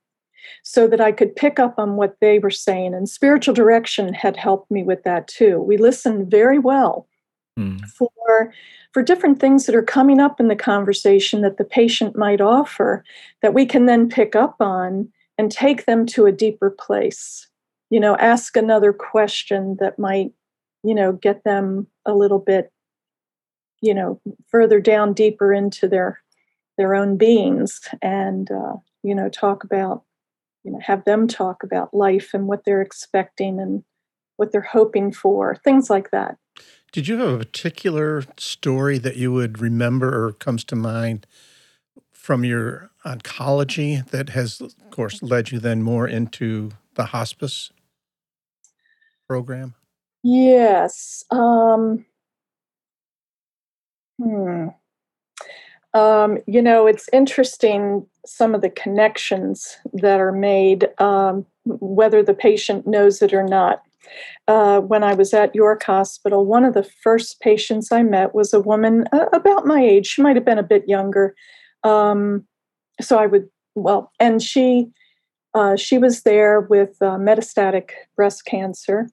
[0.62, 2.94] so that I could pick up on what they were saying.
[2.94, 5.60] And spiritual direction had helped me with that too.
[5.60, 7.06] We listen very well
[7.58, 7.80] mm.
[7.86, 8.52] for
[8.92, 13.04] for different things that are coming up in the conversation that the patient might offer
[13.42, 17.46] that we can then pick up on and take them to a deeper place.
[17.90, 20.32] You know, ask another question that might,
[20.82, 22.72] you know, get them a little bit,
[23.82, 26.20] you know, further down deeper into their
[26.78, 30.04] their own beings and uh, you know talk about
[30.64, 33.84] you know have them talk about life and what they're expecting and
[34.36, 36.36] what they're hoping for things like that.
[36.92, 41.26] Did you have a particular story that you would remember or comes to mind
[42.12, 47.70] from your oncology that has of course led you then more into the hospice
[49.26, 49.74] program?
[50.22, 52.04] Yes um
[54.20, 54.68] hmm.
[55.94, 62.34] Um, you know, it's interesting some of the connections that are made, um, whether the
[62.34, 63.82] patient knows it or not.
[64.46, 68.54] Uh, when I was at York Hospital, one of the first patients I met was
[68.54, 70.06] a woman uh, about my age.
[70.06, 71.34] She might have been a bit younger.
[71.84, 72.46] Um,
[73.00, 74.90] so I would, well, and she
[75.54, 79.08] uh, she was there with uh, metastatic breast cancer.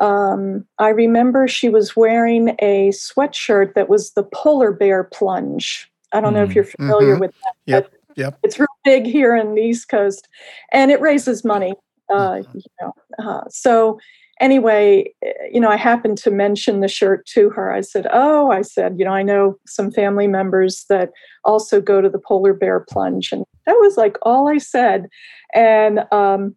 [0.00, 5.90] Um, I remember she was wearing a sweatshirt that was the polar bear plunge.
[6.12, 6.86] I don't know if you're mm-hmm.
[6.86, 7.20] familiar mm-hmm.
[7.20, 7.54] with that.
[7.66, 7.92] Yep.
[8.18, 8.40] Yep.
[8.42, 10.28] It's real big here in the East Coast,
[10.72, 11.74] and it raises money.
[12.10, 12.58] Uh, mm-hmm.
[12.58, 13.98] you know, uh, so
[14.40, 17.70] anyway, eh, you know, I happened to mention the shirt to her.
[17.70, 21.10] I said, "Oh, I said, you know, I know some family members that
[21.44, 25.06] also go to the polar bear plunge," and that was like all I said.
[25.54, 26.56] And um,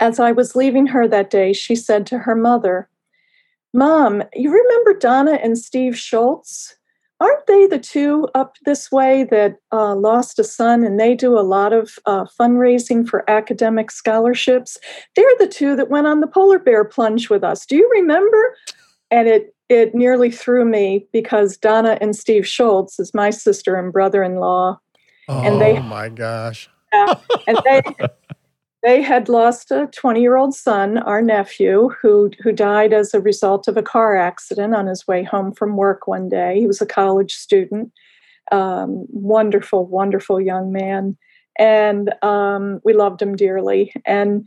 [0.00, 2.90] as I was leaving her that day, she said to her mother,
[3.72, 6.76] Mom, you remember Donna and Steve Schultz?
[7.24, 11.38] Aren't they the two up this way that uh, lost a son and they do
[11.38, 14.76] a lot of uh, fundraising for academic scholarships?
[15.16, 17.64] They're the two that went on the polar bear plunge with us.
[17.64, 18.56] Do you remember?
[19.10, 23.90] And it it nearly threw me because Donna and Steve Schultz is my sister and
[23.90, 24.78] brother-in-law.
[25.30, 26.68] Oh And they- my gosh.
[26.92, 27.80] and they
[28.84, 33.20] they had lost a 20 year old son our nephew who who died as a
[33.20, 36.60] result of a car accident on his way home from work one day.
[36.60, 37.90] He was a college student.
[38.52, 41.16] Um, wonderful wonderful young man.
[41.58, 43.92] And um, we loved him dearly.
[44.04, 44.46] And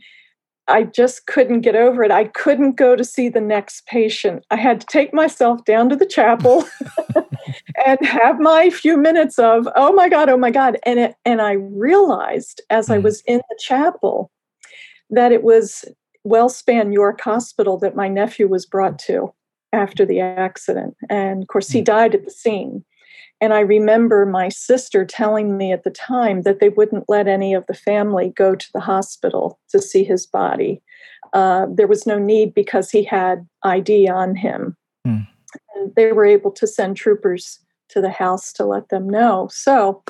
[0.68, 2.10] i just couldn't get over it.
[2.10, 4.44] I couldn't go to see the next patient.
[4.50, 6.64] I had to take myself down to the chapel
[7.86, 11.40] and have my few minutes of oh my god oh my god and it, and
[11.40, 13.02] i realized as i Mm.
[13.02, 14.30] was in the chapel
[15.10, 15.84] that it was
[16.26, 19.32] wellspan york hospital that my nephew was brought to
[19.72, 22.84] after the accident and of course he died at the scene
[23.40, 27.54] and i remember my sister telling me at the time that they wouldn't let any
[27.54, 30.82] of the family go to the hospital to see his body
[31.34, 34.74] uh, there was no need because he had id on him
[35.06, 35.18] Hmm.
[35.74, 37.58] And they were able to send troopers
[37.88, 39.48] to the house to let them know.
[39.50, 40.02] So,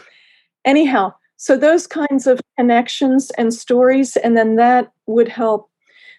[0.64, 5.70] anyhow, so those kinds of connections and stories, and then that would help,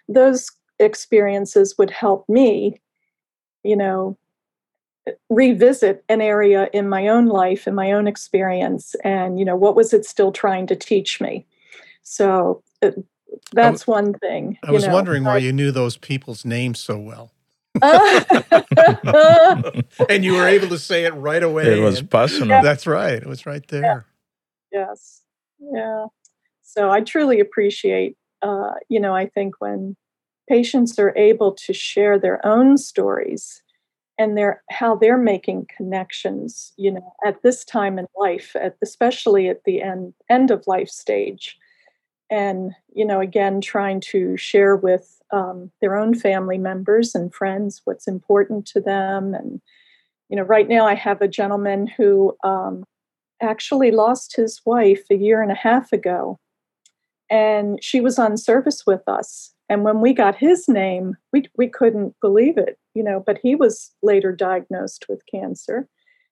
[0.08, 2.80] those experiences would help me,
[3.64, 4.18] you know,
[5.30, 9.76] revisit an area in my own life, in my own experience, and, you know, what
[9.76, 11.46] was it still trying to teach me?
[12.04, 12.92] So, uh,
[13.52, 14.58] that's one thing.
[14.64, 14.94] I was know.
[14.94, 17.32] wondering why you knew those people's names so well.
[20.10, 21.78] And you were able to say it right away.
[21.78, 22.62] It was and- personal.
[22.62, 23.14] That's right.
[23.14, 24.06] It was right there.
[24.72, 25.22] yes
[25.60, 26.06] yeah
[26.62, 29.96] so i truly appreciate uh, you know i think when
[30.48, 33.62] patients are able to share their own stories
[34.18, 39.50] and their how they're making connections you know at this time in life at especially
[39.50, 41.58] at the end end of life stage
[42.30, 47.82] and you know again trying to share with um, their own family members and friends
[47.86, 49.62] what's important to them and
[50.30, 52.84] you know right now i have a gentleman who um,
[53.42, 56.38] actually lost his wife a year and a half ago
[57.30, 61.68] and she was on service with us and when we got his name we, we
[61.68, 65.88] couldn't believe it you know but he was later diagnosed with cancer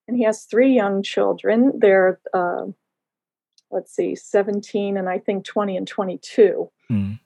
[0.08, 1.74] and he has three young children.
[1.78, 2.66] They're uh,
[3.72, 7.20] let's see 17 and i think 20 and 22 Mm.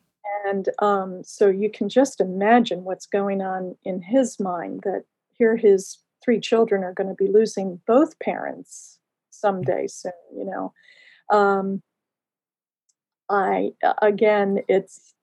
[0.47, 5.04] and um, so you can just imagine what's going on in his mind that
[5.38, 8.99] here his three children are going to be losing both parents
[9.30, 10.73] someday soon, you know.
[11.30, 11.82] Um,
[13.30, 15.13] I again, it's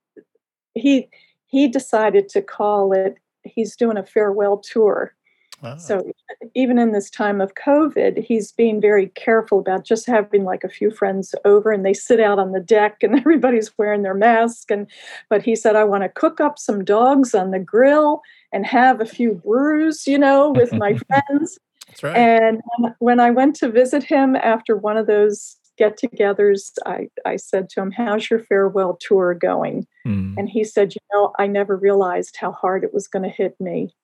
[0.74, 1.08] he
[1.46, 3.16] he decided to call it.
[3.44, 5.14] He's doing a farewell tour
[5.62, 5.76] Wow.
[5.76, 6.12] so
[6.54, 10.68] even in this time of COVID, he's being very careful about just having like a
[10.68, 14.70] few friends over and they sit out on the deck and everybody's wearing their mask.
[14.70, 14.88] And
[15.28, 19.00] but he said, I want to cook up some dogs on the grill and have
[19.00, 21.58] a few brews, you know, with my friends.
[21.88, 22.16] That's right.
[22.16, 22.60] And
[22.98, 27.80] when- I went to visit him after one of those get-togethers, I, I said to
[27.80, 29.86] him, How's your farewell tour going?
[30.06, 30.34] Mm.
[30.36, 33.60] And he said, You know, I never realized how hard it was going to hit
[33.60, 33.94] me.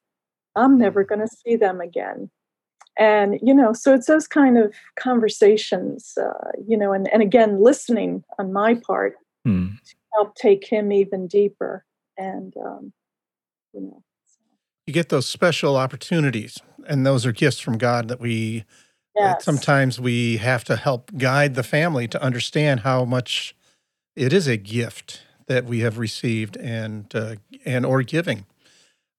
[0.56, 2.30] I'm never going to see them again.
[2.96, 7.60] And, you know, so it's those kind of conversations, uh, you know, and, and again,
[7.60, 9.78] listening on my part Mm.
[10.14, 11.84] help take him even deeper.
[12.16, 12.92] And, um,
[13.72, 14.02] you know,
[14.86, 18.64] you get those special opportunities, and those are gifts from God that we
[19.16, 19.44] yes.
[19.44, 23.56] sometimes we have to help guide the family to understand how much
[24.14, 28.46] it is a gift that we have received and uh, and or giving.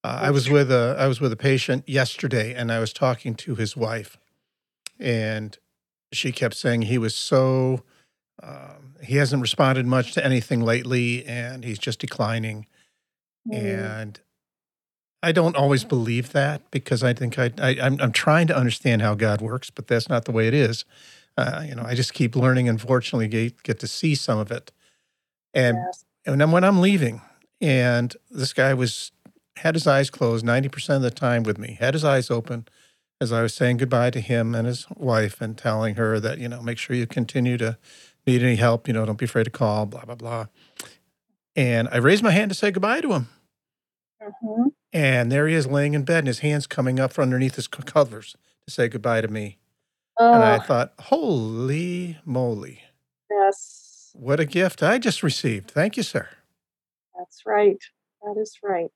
[0.05, 3.33] Uh, I was with a I was with a patient yesterday, and I was talking
[3.35, 4.19] to his wife,
[4.99, 5.57] and
[6.13, 7.83] she kept saying he was so
[8.43, 12.67] um, he hasn't responded much to anything lately, and he's just declining.
[13.51, 14.19] Mm, And
[15.23, 19.01] I don't always believe that because I think I, I I'm, I'm trying to understand
[19.01, 20.85] how God works, but that's not the way it is.
[21.35, 22.69] Uh, you know, I just keep learning.
[22.69, 24.71] Unfortunately, get get to see some of it,
[25.55, 26.05] and yes.
[26.27, 27.21] and then when I'm leaving,
[27.59, 29.11] and this guy was
[29.57, 32.67] had his eyes closed ninety percent of the time with me, had his eyes open
[33.21, 36.49] as I was saying goodbye to him and his wife, and telling her that you
[36.49, 37.77] know make sure you continue to
[38.27, 38.87] need any help.
[38.87, 39.85] You know, don't be afraid to call.
[39.85, 40.45] Blah blah blah.
[41.55, 43.27] And I raised my hand to say goodbye to him.
[44.21, 44.71] Mhm.
[44.91, 47.67] And there he is laying in bed and his hands coming up from underneath his
[47.67, 48.35] covers
[48.67, 49.57] to say goodbye to me.
[50.17, 50.33] Oh.
[50.33, 52.81] And I Oh, thought, holy moly,
[53.29, 54.11] yes.
[54.13, 55.69] what a gift I just received.
[55.71, 56.27] Thank you, sir.
[57.17, 57.77] That's right.
[58.23, 58.89] That is right.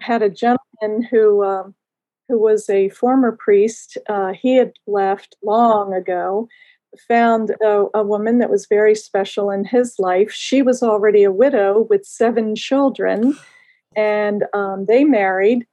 [0.00, 1.74] Had a gentleman who um,
[2.28, 3.96] who was a former priest.
[4.08, 6.48] Uh, he had left long ago.
[7.08, 10.32] Found a, a woman that was very special in his life.
[10.32, 13.36] She was already a widow with seven children,
[13.96, 15.66] and um, they married.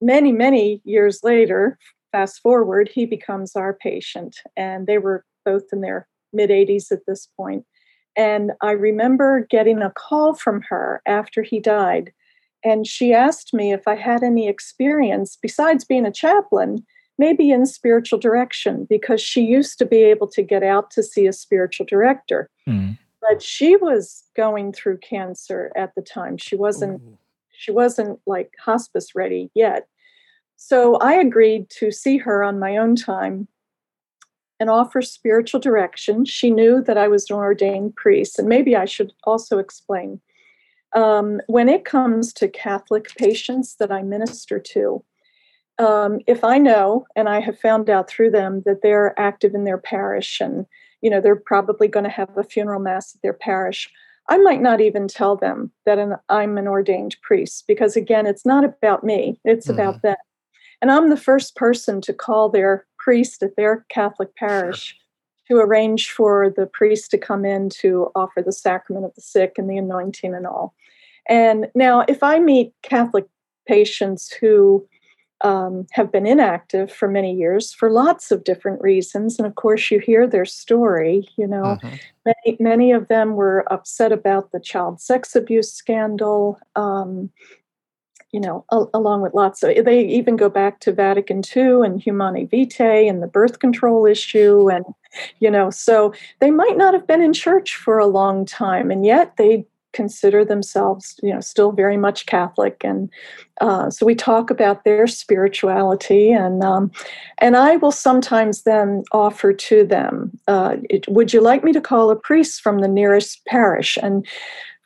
[0.00, 1.78] Many, many years later,
[2.10, 7.06] fast forward, he becomes our patient, and they were both in their mid 80s at
[7.06, 7.64] this point.
[8.16, 12.12] And I remember getting a call from her after he died.
[12.64, 16.84] And she asked me if I had any experience besides being a chaplain,
[17.18, 21.26] maybe in spiritual direction, because she used to be able to get out to see
[21.26, 22.48] a spiritual director.
[22.68, 22.98] Mm.
[23.20, 26.36] But she was going through cancer at the time.
[26.36, 27.18] She wasn't Ooh.
[27.52, 29.86] she wasn't like hospice ready yet.
[30.56, 33.48] So I agreed to see her on my own time
[34.60, 36.24] and offer spiritual direction.
[36.24, 40.20] She knew that I was an ordained priest, and maybe I should also explain.
[40.94, 45.04] Um, when it comes to Catholic patients that I minister to,
[45.78, 49.64] um, if I know and I have found out through them that they're active in
[49.64, 50.66] their parish and
[51.00, 53.90] you know they're probably going to have a funeral mass at their parish,
[54.28, 58.46] I might not even tell them that an, I'm an ordained priest because again, it's
[58.46, 59.80] not about me; it's mm-hmm.
[59.80, 60.16] about them.
[60.80, 64.96] And I'm the first person to call their priest at their Catholic parish.
[65.48, 69.54] To arrange for the priest to come in to offer the sacrament of the sick
[69.56, 70.74] and the anointing and all.
[71.28, 73.26] And now, if I meet Catholic
[73.66, 74.86] patients who
[75.42, 79.38] um, have been inactive for many years for lots of different reasons.
[79.38, 81.28] And of course, you hear their story.
[81.36, 81.96] You know, mm-hmm.
[82.24, 86.58] many, many of them were upset about the child sex abuse scandal.
[86.76, 87.30] Um,
[88.32, 92.00] you know, a- along with lots of, they even go back to Vatican II and
[92.00, 94.70] Humanae Vitae and the birth control issue.
[94.70, 94.84] And,
[95.38, 99.04] you know, so they might not have been in church for a long time, and
[99.04, 102.82] yet they consider themselves, you know, still very much Catholic.
[102.82, 103.10] And
[103.60, 106.90] uh, so we talk about their spirituality, and um,
[107.38, 111.80] and I will sometimes then offer to them, uh, it, "Would you like me to
[111.80, 114.26] call a priest from the nearest parish?" And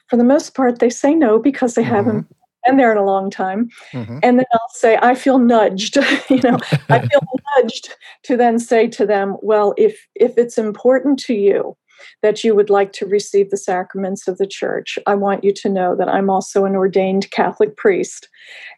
[0.09, 1.95] for the most part, they say no because they mm-hmm.
[1.95, 2.36] haven't
[2.67, 3.71] been there in a long time.
[3.93, 4.19] Mm-hmm.
[4.23, 5.97] And then I'll say, I feel nudged,
[6.31, 6.59] you know,
[6.89, 7.23] I feel
[7.57, 7.95] nudged
[8.25, 11.77] to then say to them, well, if if it's important to you
[12.23, 15.69] that you would like to receive the sacraments of the church, I want you to
[15.69, 18.29] know that I'm also an ordained Catholic priest.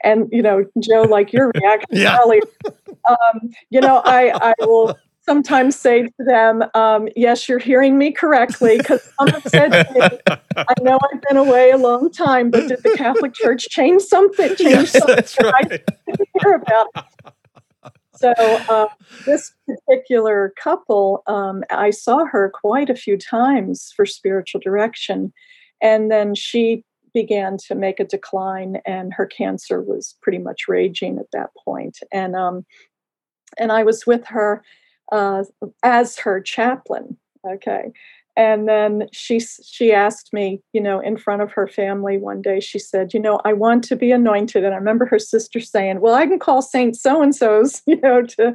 [0.05, 2.19] And you know, Joe, like your reaction, yeah.
[3.09, 4.97] um, you know, I I will
[5.29, 9.93] sometimes say to them, um, "Yes, you're hearing me correctly," because some have said to
[9.95, 14.03] me, "I know I've been away a long time, but did the Catholic Church change
[14.03, 14.57] something?
[14.57, 15.73] Change yes, something?" Right.
[15.73, 17.05] I didn't hear about it.
[18.17, 18.33] So
[18.69, 18.89] uh,
[19.27, 25.33] this particular couple, um, I saw her quite a few times for spiritual direction,
[25.83, 31.19] and then she began to make a decline, and her cancer was pretty much raging
[31.19, 31.99] at that point.
[32.13, 32.65] And um,
[33.59, 34.63] and I was with her
[35.13, 35.45] uh,
[35.83, 37.17] as her chaplain.
[37.47, 37.93] Okay.
[38.37, 42.61] And then she she asked me, you know, in front of her family one day,
[42.61, 44.65] she said, you know, I want to be anointed.
[44.65, 48.01] And I remember her sister saying, well, I can call Saint so and so's, you
[48.01, 48.55] know, to.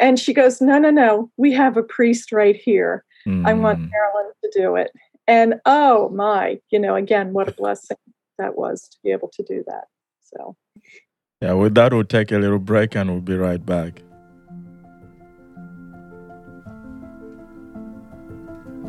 [0.00, 3.04] And she goes, no, no, no, we have a priest right here.
[3.26, 3.46] Mm.
[3.46, 3.84] I want hmm.
[3.84, 4.90] Marellen to do it.
[5.26, 7.98] And oh my, you know, again, what a blessing
[8.38, 9.84] that was to be able to do that.
[10.22, 10.56] So.
[11.42, 14.00] Yeah, with that, we'll take a little break and we'll be right back.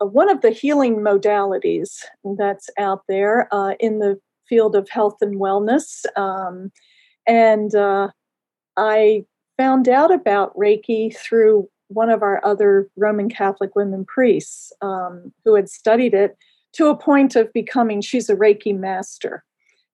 [0.00, 2.04] one of the healing modalities
[2.38, 6.04] that's out there uh, in the field of health and wellness.
[6.16, 6.70] Um,
[7.26, 8.10] and uh,
[8.76, 9.24] I
[9.56, 15.56] found out about Reiki through one of our other Roman Catholic women priests um, who
[15.56, 16.36] had studied it
[16.74, 19.44] to a point of becoming, she's a Reiki master.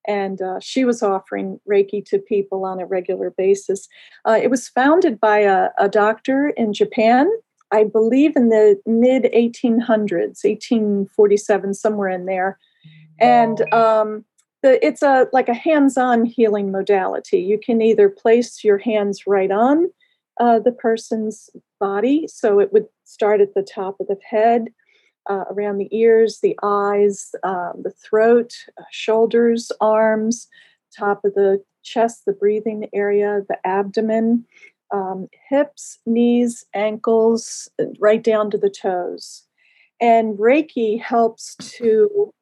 [0.07, 3.87] And uh, she was offering Reiki to people on a regular basis.
[4.25, 7.31] Uh, it was founded by a, a doctor in Japan,
[7.71, 12.59] I believe in the mid 1800s, 1847, somewhere in there.
[13.21, 14.25] And um,
[14.63, 17.39] the, it's a like a hands-on healing modality.
[17.39, 19.91] You can either place your hands right on
[20.41, 24.69] uh, the person's body, so it would start at the top of the head,
[25.31, 30.49] uh, around the ears, the eyes, um, the throat, uh, shoulders, arms,
[30.97, 34.45] top of the chest, the breathing area, the abdomen,
[34.93, 37.71] um, hips, knees, ankles,
[38.01, 39.47] right down to the toes.
[40.01, 42.35] And Reiki helps to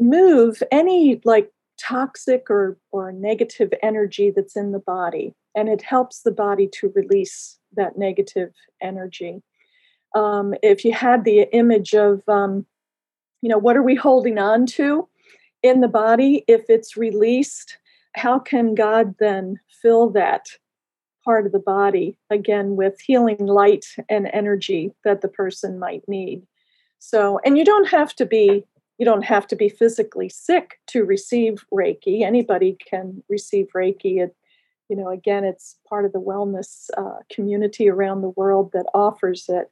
[0.00, 5.34] move any like toxic or, or negative energy that's in the body.
[5.54, 8.50] And it helps the body to release that negative
[8.82, 9.42] energy.
[10.14, 12.66] Um, if you had the image of, um,
[13.42, 15.08] you know, what are we holding on to
[15.62, 16.44] in the body?
[16.46, 17.78] If it's released,
[18.14, 20.46] how can God then fill that
[21.24, 26.46] part of the body again with healing light and energy that the person might need?
[26.98, 28.64] So, and you don't have to be
[28.98, 32.22] you don't have to be physically sick to receive Reiki.
[32.22, 34.22] Anybody can receive Reiki.
[34.22, 34.36] It,
[34.88, 39.46] you know, again, it's part of the wellness uh, community around the world that offers
[39.48, 39.70] it.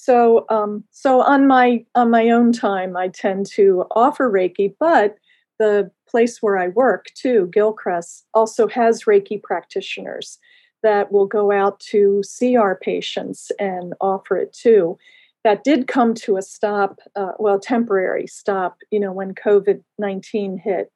[0.00, 5.16] So, um, so on my on my own time, I tend to offer Reiki, but
[5.58, 10.38] the place where I work too, Gilchrist, also has Reiki practitioners
[10.84, 14.96] that will go out to see our patients and offer it too
[15.42, 20.58] that did come to a stop, uh, well, temporary stop, you know, when COVID 19
[20.58, 20.92] hit.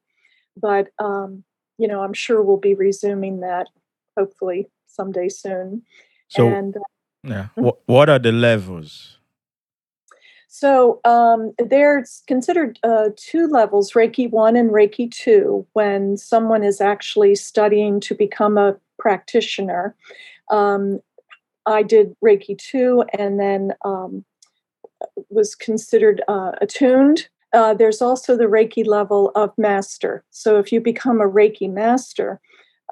[0.57, 1.43] But, um,
[1.77, 3.67] you know, I'm sure we'll be resuming that
[4.17, 5.83] hopefully someday soon.
[6.29, 6.81] So, and, uh,
[7.23, 9.19] yeah, what, what are the levels?
[10.49, 16.81] So um, there's considered uh, two levels, Reiki 1 and Reiki 2, when someone is
[16.81, 19.97] actually studying to become a practitioner.
[20.51, 21.01] Um,
[21.65, 24.27] I did Reiki 2, and then um,
[25.31, 27.29] was considered uh, attuned.
[27.53, 30.23] Uh, there's also the Reiki level of master.
[30.31, 32.41] So if you become a Reiki master,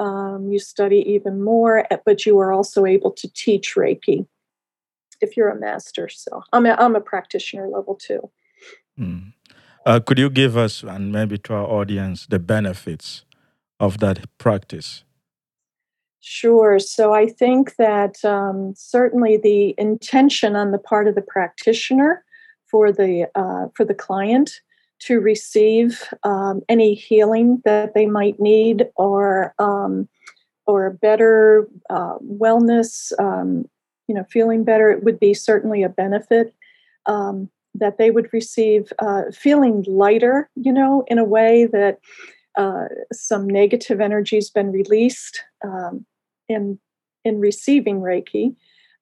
[0.01, 4.27] um, you study even more, eh, but you are also able to teach Reiki
[5.21, 6.09] if you're a master.
[6.09, 8.31] So I'm a, I'm a practitioner level two.
[8.99, 9.35] Mm.
[9.87, 13.25] Uh, could you give us, and maybe to our audience, the benefits
[13.79, 15.05] of that practice?
[16.21, 16.79] Sure.
[16.79, 22.25] So I think that um, certainly the intention on the part of the practitioner
[22.67, 24.61] for the uh, for the client
[25.01, 30.09] to receive um, any healing that they might need or um,
[30.67, 33.69] or better uh, wellness, um,
[34.07, 36.55] you know, feeling better, it would be certainly a benefit
[37.07, 38.93] um, that they would receive.
[38.99, 41.99] Uh, feeling lighter, you know, in a way that
[42.57, 46.05] uh, some negative energy has been released um,
[46.49, 46.79] in
[47.25, 48.55] in receiving Reiki.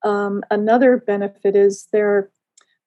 [0.04, 2.30] Um, another benefit is there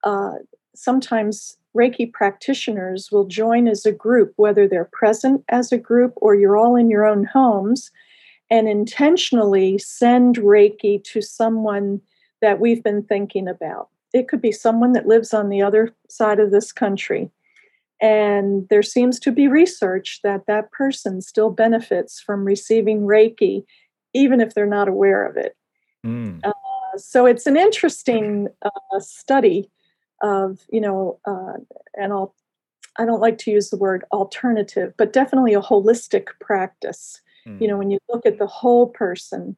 [0.03, 0.33] uh,
[0.75, 6.35] sometimes Reiki practitioners will join as a group, whether they're present as a group or
[6.35, 7.91] you're all in your own homes,
[8.49, 12.01] and intentionally send Reiki to someone
[12.41, 13.89] that we've been thinking about.
[14.13, 17.31] It could be someone that lives on the other side of this country.
[18.01, 23.63] And there seems to be research that that person still benefits from receiving Reiki
[24.13, 25.55] even if they're not aware of it.
[26.05, 26.43] Mm.
[26.43, 26.51] Uh,
[26.97, 29.69] so it's an interesting uh, study
[30.21, 31.53] of, you know, uh,
[31.95, 32.35] and I'll,
[32.97, 37.21] I don't like to use the word alternative, but definitely a holistic practice.
[37.47, 37.61] Mm.
[37.61, 39.57] You know, when you look at the whole person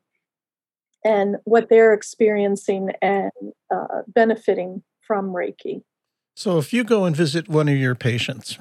[1.03, 3.31] and what they're experiencing and
[3.73, 5.83] uh, benefiting from Reiki.
[6.35, 8.57] So if you go and visit one of your patients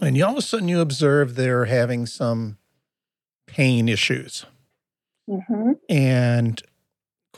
[0.00, 2.58] and you all of a sudden you observe they're having some
[3.46, 4.44] pain issues,
[5.28, 5.72] Mm-hmm.
[5.88, 6.62] And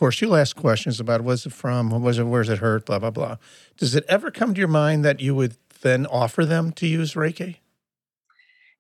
[0.01, 3.11] course, you'll ask questions about what's it from, was it, where's it hurt, blah blah
[3.11, 3.37] blah.
[3.77, 7.13] Does it ever come to your mind that you would then offer them to use
[7.13, 7.57] Reiki?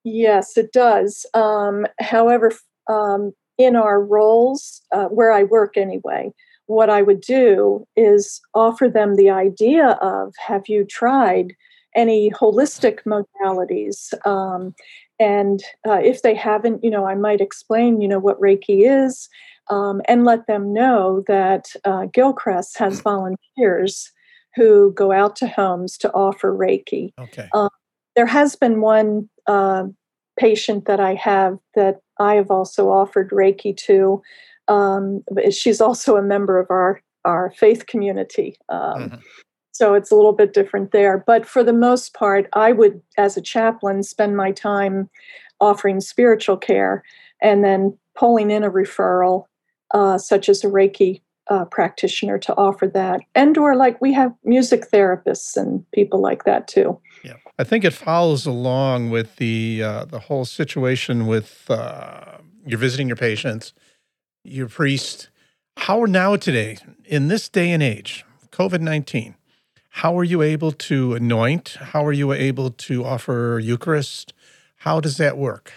[0.03, 1.27] Yes, it does.
[1.35, 2.53] Um, however,
[2.89, 6.33] um, in our roles, uh, where I work anyway,
[6.67, 11.55] what I would do is offer them the idea of have you tried
[11.95, 14.15] any holistic modalities?
[14.27, 14.75] Um,
[15.19, 19.29] and uh, if they haven't, you know, I might explain, you know, what Reiki is
[19.69, 24.11] um, and let them know that uh, Gilchrist has volunteers
[24.57, 27.13] who go out to homes to offer Reiki.
[27.19, 27.49] Okay.
[27.55, 27.71] Um,
[28.17, 29.85] there has been one uh,
[30.39, 34.23] patient that I have that I have also offered Reiki to.
[34.69, 38.57] Um, she's also a member of our our faith community.
[38.69, 39.17] Um, mm-hmm.
[39.73, 41.23] So it's a little bit different there.
[41.27, 45.09] But for the most part, I would, as a chaplain, spend my time
[45.61, 47.03] offering spiritual care
[47.41, 49.47] and then pulling in a referral,
[49.93, 53.21] uh, such as a Reiki uh, practitioner to offer that.
[53.35, 57.01] And or like we have music therapists and people like that too.
[57.25, 57.35] Yeah.
[57.59, 63.09] I think it follows along with the uh, the whole situation with uh, you're visiting
[63.09, 63.73] your patients
[64.45, 65.29] your priest.
[65.77, 69.35] How now today in this day and age covid-19
[69.91, 71.77] how are you able to anoint?
[71.81, 74.33] How are you able to offer eucharist?
[74.77, 75.73] How does that work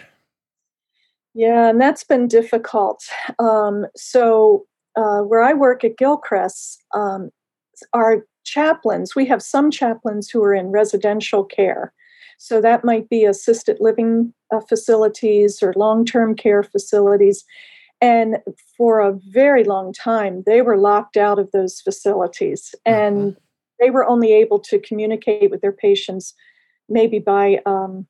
[1.34, 3.04] yeah and that's been difficult
[3.38, 4.66] um, so
[4.96, 7.30] uh, where I work at Gilchrist, um,
[7.92, 11.92] our chaplains, we have some chaplains who are in residential care.
[12.38, 17.44] So that might be assisted living uh, facilities or long term care facilities.
[18.00, 18.38] And
[18.76, 23.38] for a very long time, they were locked out of those facilities and mm-hmm.
[23.80, 26.34] they were only able to communicate with their patients
[26.88, 28.06] maybe by um,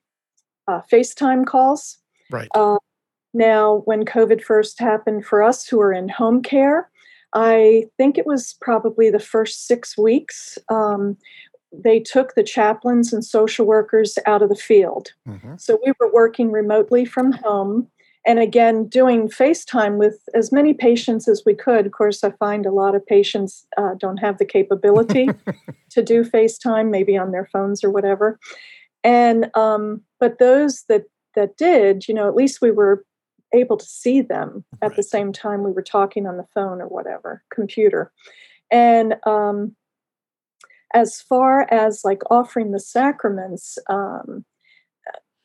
[0.66, 1.98] uh, FaceTime calls.
[2.30, 2.48] Right.
[2.54, 2.78] Uh,
[3.34, 6.88] now, when COVID first happened for us who are in home care,
[7.34, 10.56] I think it was probably the first six weeks.
[10.68, 11.16] Um,
[11.72, 15.12] they took the chaplains and social workers out of the field.
[15.28, 15.56] Mm-hmm.
[15.58, 17.88] So we were working remotely from home
[18.24, 21.86] and again doing FaceTime with as many patients as we could.
[21.86, 25.28] Of course, I find a lot of patients uh, don't have the capability
[25.90, 28.38] to do FaceTime, maybe on their phones or whatever.
[29.02, 31.04] And um, but those that
[31.34, 33.04] that did, you know, at least we were
[33.54, 36.88] able to see them at the same time we were talking on the phone or
[36.88, 38.12] whatever computer.
[38.70, 39.76] And um,
[40.94, 44.44] as far as like offering the sacraments um,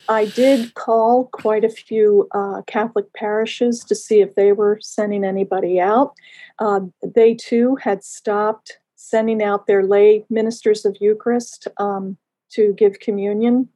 [0.08, 5.26] i did call quite a few uh, catholic parishes to see if they were sending
[5.26, 6.14] anybody out.
[6.60, 12.16] Uh, they too had stopped sending out their lay ministers of eucharist um,
[12.50, 13.68] to give communion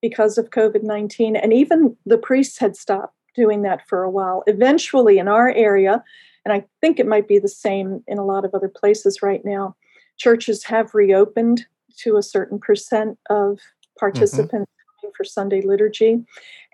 [0.00, 4.42] because of covid-19 and even the priests had stopped doing that for a while.
[4.46, 6.02] Eventually, in our area,
[6.44, 9.44] and I think it might be the same in a lot of other places right
[9.44, 9.76] now,
[10.16, 11.66] churches have reopened
[11.98, 13.58] to a certain percent of
[13.98, 15.10] participants mm-hmm.
[15.16, 16.24] for Sunday liturgy.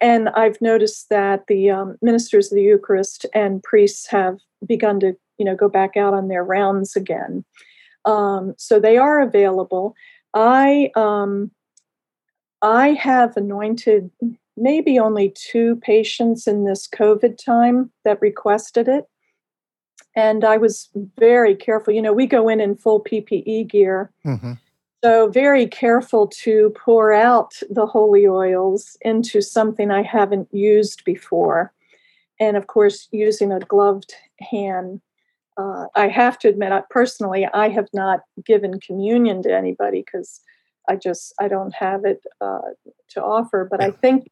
[0.01, 5.17] And I've noticed that the um, ministers of the Eucharist and priests have begun to,
[5.39, 7.45] you know, go back out on their rounds again.
[8.05, 9.95] Um, so they are available.
[10.35, 11.51] I um,
[12.63, 14.11] I have anointed
[14.57, 19.07] maybe only two patients in this COVID time that requested it.
[20.15, 21.95] And I was very careful.
[21.95, 24.11] You know, we go in in full PPE gear.
[24.27, 24.53] Mm-hmm.
[25.03, 31.73] So, very careful to pour out the holy oils into something I haven't used before.
[32.39, 35.01] And of course, using a gloved hand.
[35.57, 40.41] Uh, I have to admit, I, personally, I have not given communion to anybody because
[40.89, 42.61] I just I don't have it uh,
[43.11, 43.67] to offer.
[43.71, 44.31] But I think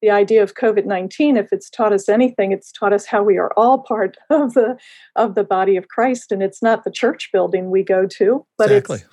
[0.00, 3.52] the idea of COVID-19, if it's taught us anything, it's taught us how we are
[3.56, 4.78] all part of the
[5.16, 6.32] of the body of Christ.
[6.32, 8.96] And it's not the church building we go to, but exactly.
[8.96, 9.06] it's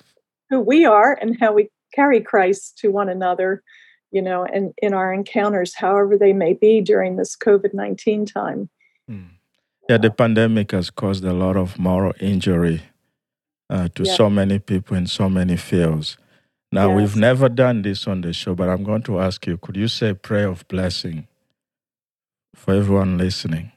[0.50, 3.62] who we are and how we carry Christ to one another,
[4.10, 8.68] you know, and in our encounters, however they may be during this COVID-19 time.
[9.08, 9.36] Hmm.
[9.88, 12.82] Yeah, the pandemic has caused a lot of moral injury
[13.70, 14.14] uh, to yeah.
[14.14, 16.16] so many people in so many fields.
[16.72, 16.96] Now, yes.
[16.96, 19.88] we've never done this on the show, but I'm going to ask you could you
[19.88, 21.28] say a prayer of blessing
[22.54, 23.72] for everyone listening?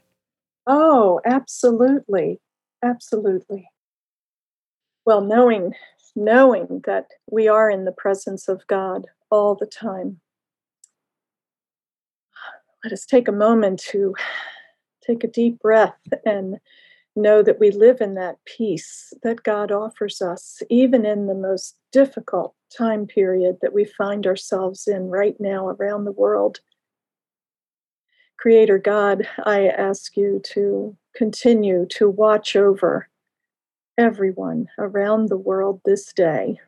[0.66, 2.40] Oh, absolutely.
[2.82, 3.68] Absolutely.
[5.04, 5.74] Well, knowing
[6.16, 10.20] knowing that we are in the presence of God all the time.
[12.84, 14.14] Let us take a moment to
[15.06, 16.58] take a deep breath and
[17.16, 21.76] know that we live in that peace that God offers us, even in the most
[21.92, 26.60] difficult time period that we find ourselves in right now around the world.
[28.38, 33.08] Creator God, I ask you to continue to watch over
[33.98, 36.58] everyone around the world this day.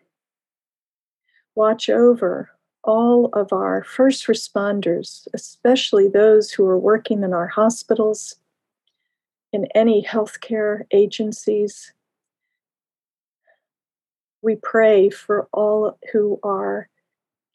[1.55, 2.51] Watch over
[2.85, 8.37] all of our first responders, especially those who are working in our hospitals,
[9.53, 11.93] in any healthcare agencies,
[14.41, 16.89] we pray for all who are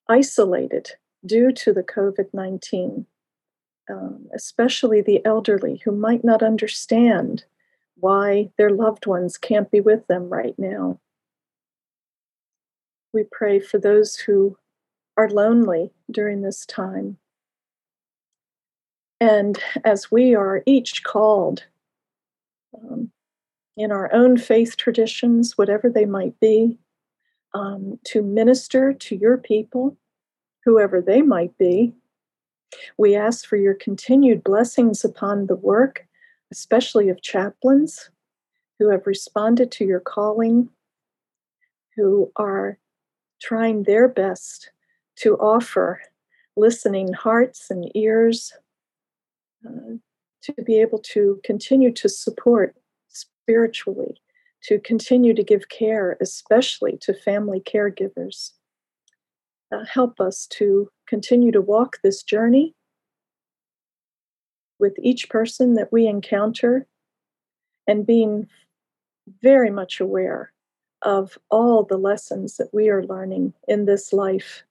[0.08, 0.92] isolated
[1.26, 3.06] due to the COVID 19,
[3.90, 7.44] um, especially the elderly who might not understand
[7.96, 11.00] why their loved ones can't be with them right now.
[13.14, 14.58] We pray for those who
[15.18, 17.18] are lonely during this time.
[19.20, 21.66] And as we are each called
[22.74, 23.12] um,
[23.76, 26.78] in our own faith traditions, whatever they might be,
[27.54, 29.98] um, to minister to your people,
[30.66, 31.94] whoever they might be.
[32.98, 36.06] We ask for your continued blessings upon the work,
[36.52, 38.10] especially of chaplains,
[38.80, 40.70] who have responded to your calling,
[41.96, 42.78] who are
[43.42, 44.72] trying their best
[45.18, 46.02] to offer
[46.56, 48.54] listening hearts and ears
[49.66, 49.96] uh,
[50.44, 52.76] to be able to continue to support
[53.08, 54.20] spiritually,
[54.64, 58.52] to continue to give care, especially to family caregivers.
[59.72, 62.74] Uh, help us to continue to walk this journey
[64.80, 66.88] with each person that we encounter
[67.88, 68.48] and being
[69.42, 70.52] very much aware
[71.02, 74.64] of all the lessons that we are learning in this life.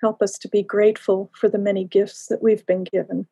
[0.00, 3.26] Help us to be grateful for the many gifts that we've been given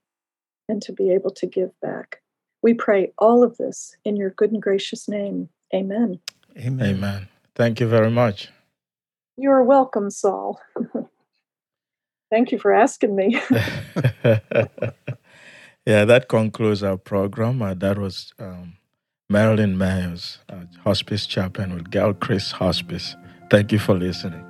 [0.69, 2.21] and to be able to give back.
[2.63, 5.49] We pray all of this in your good and gracious name.
[5.75, 6.21] Amen.
[6.57, 6.97] Amen.
[6.97, 7.29] Amen.
[7.55, 8.51] Thank you very much.
[9.37, 10.61] You're welcome, Saul.
[12.31, 13.41] Thank you for asking me.
[15.87, 17.63] yeah, that concludes our program.
[17.63, 18.75] Uh, that was um,
[19.33, 23.17] Marellen Mayers, uh, hospice chaplain with Gilchrist Hospice.
[23.51, 24.48] Thank you for listening.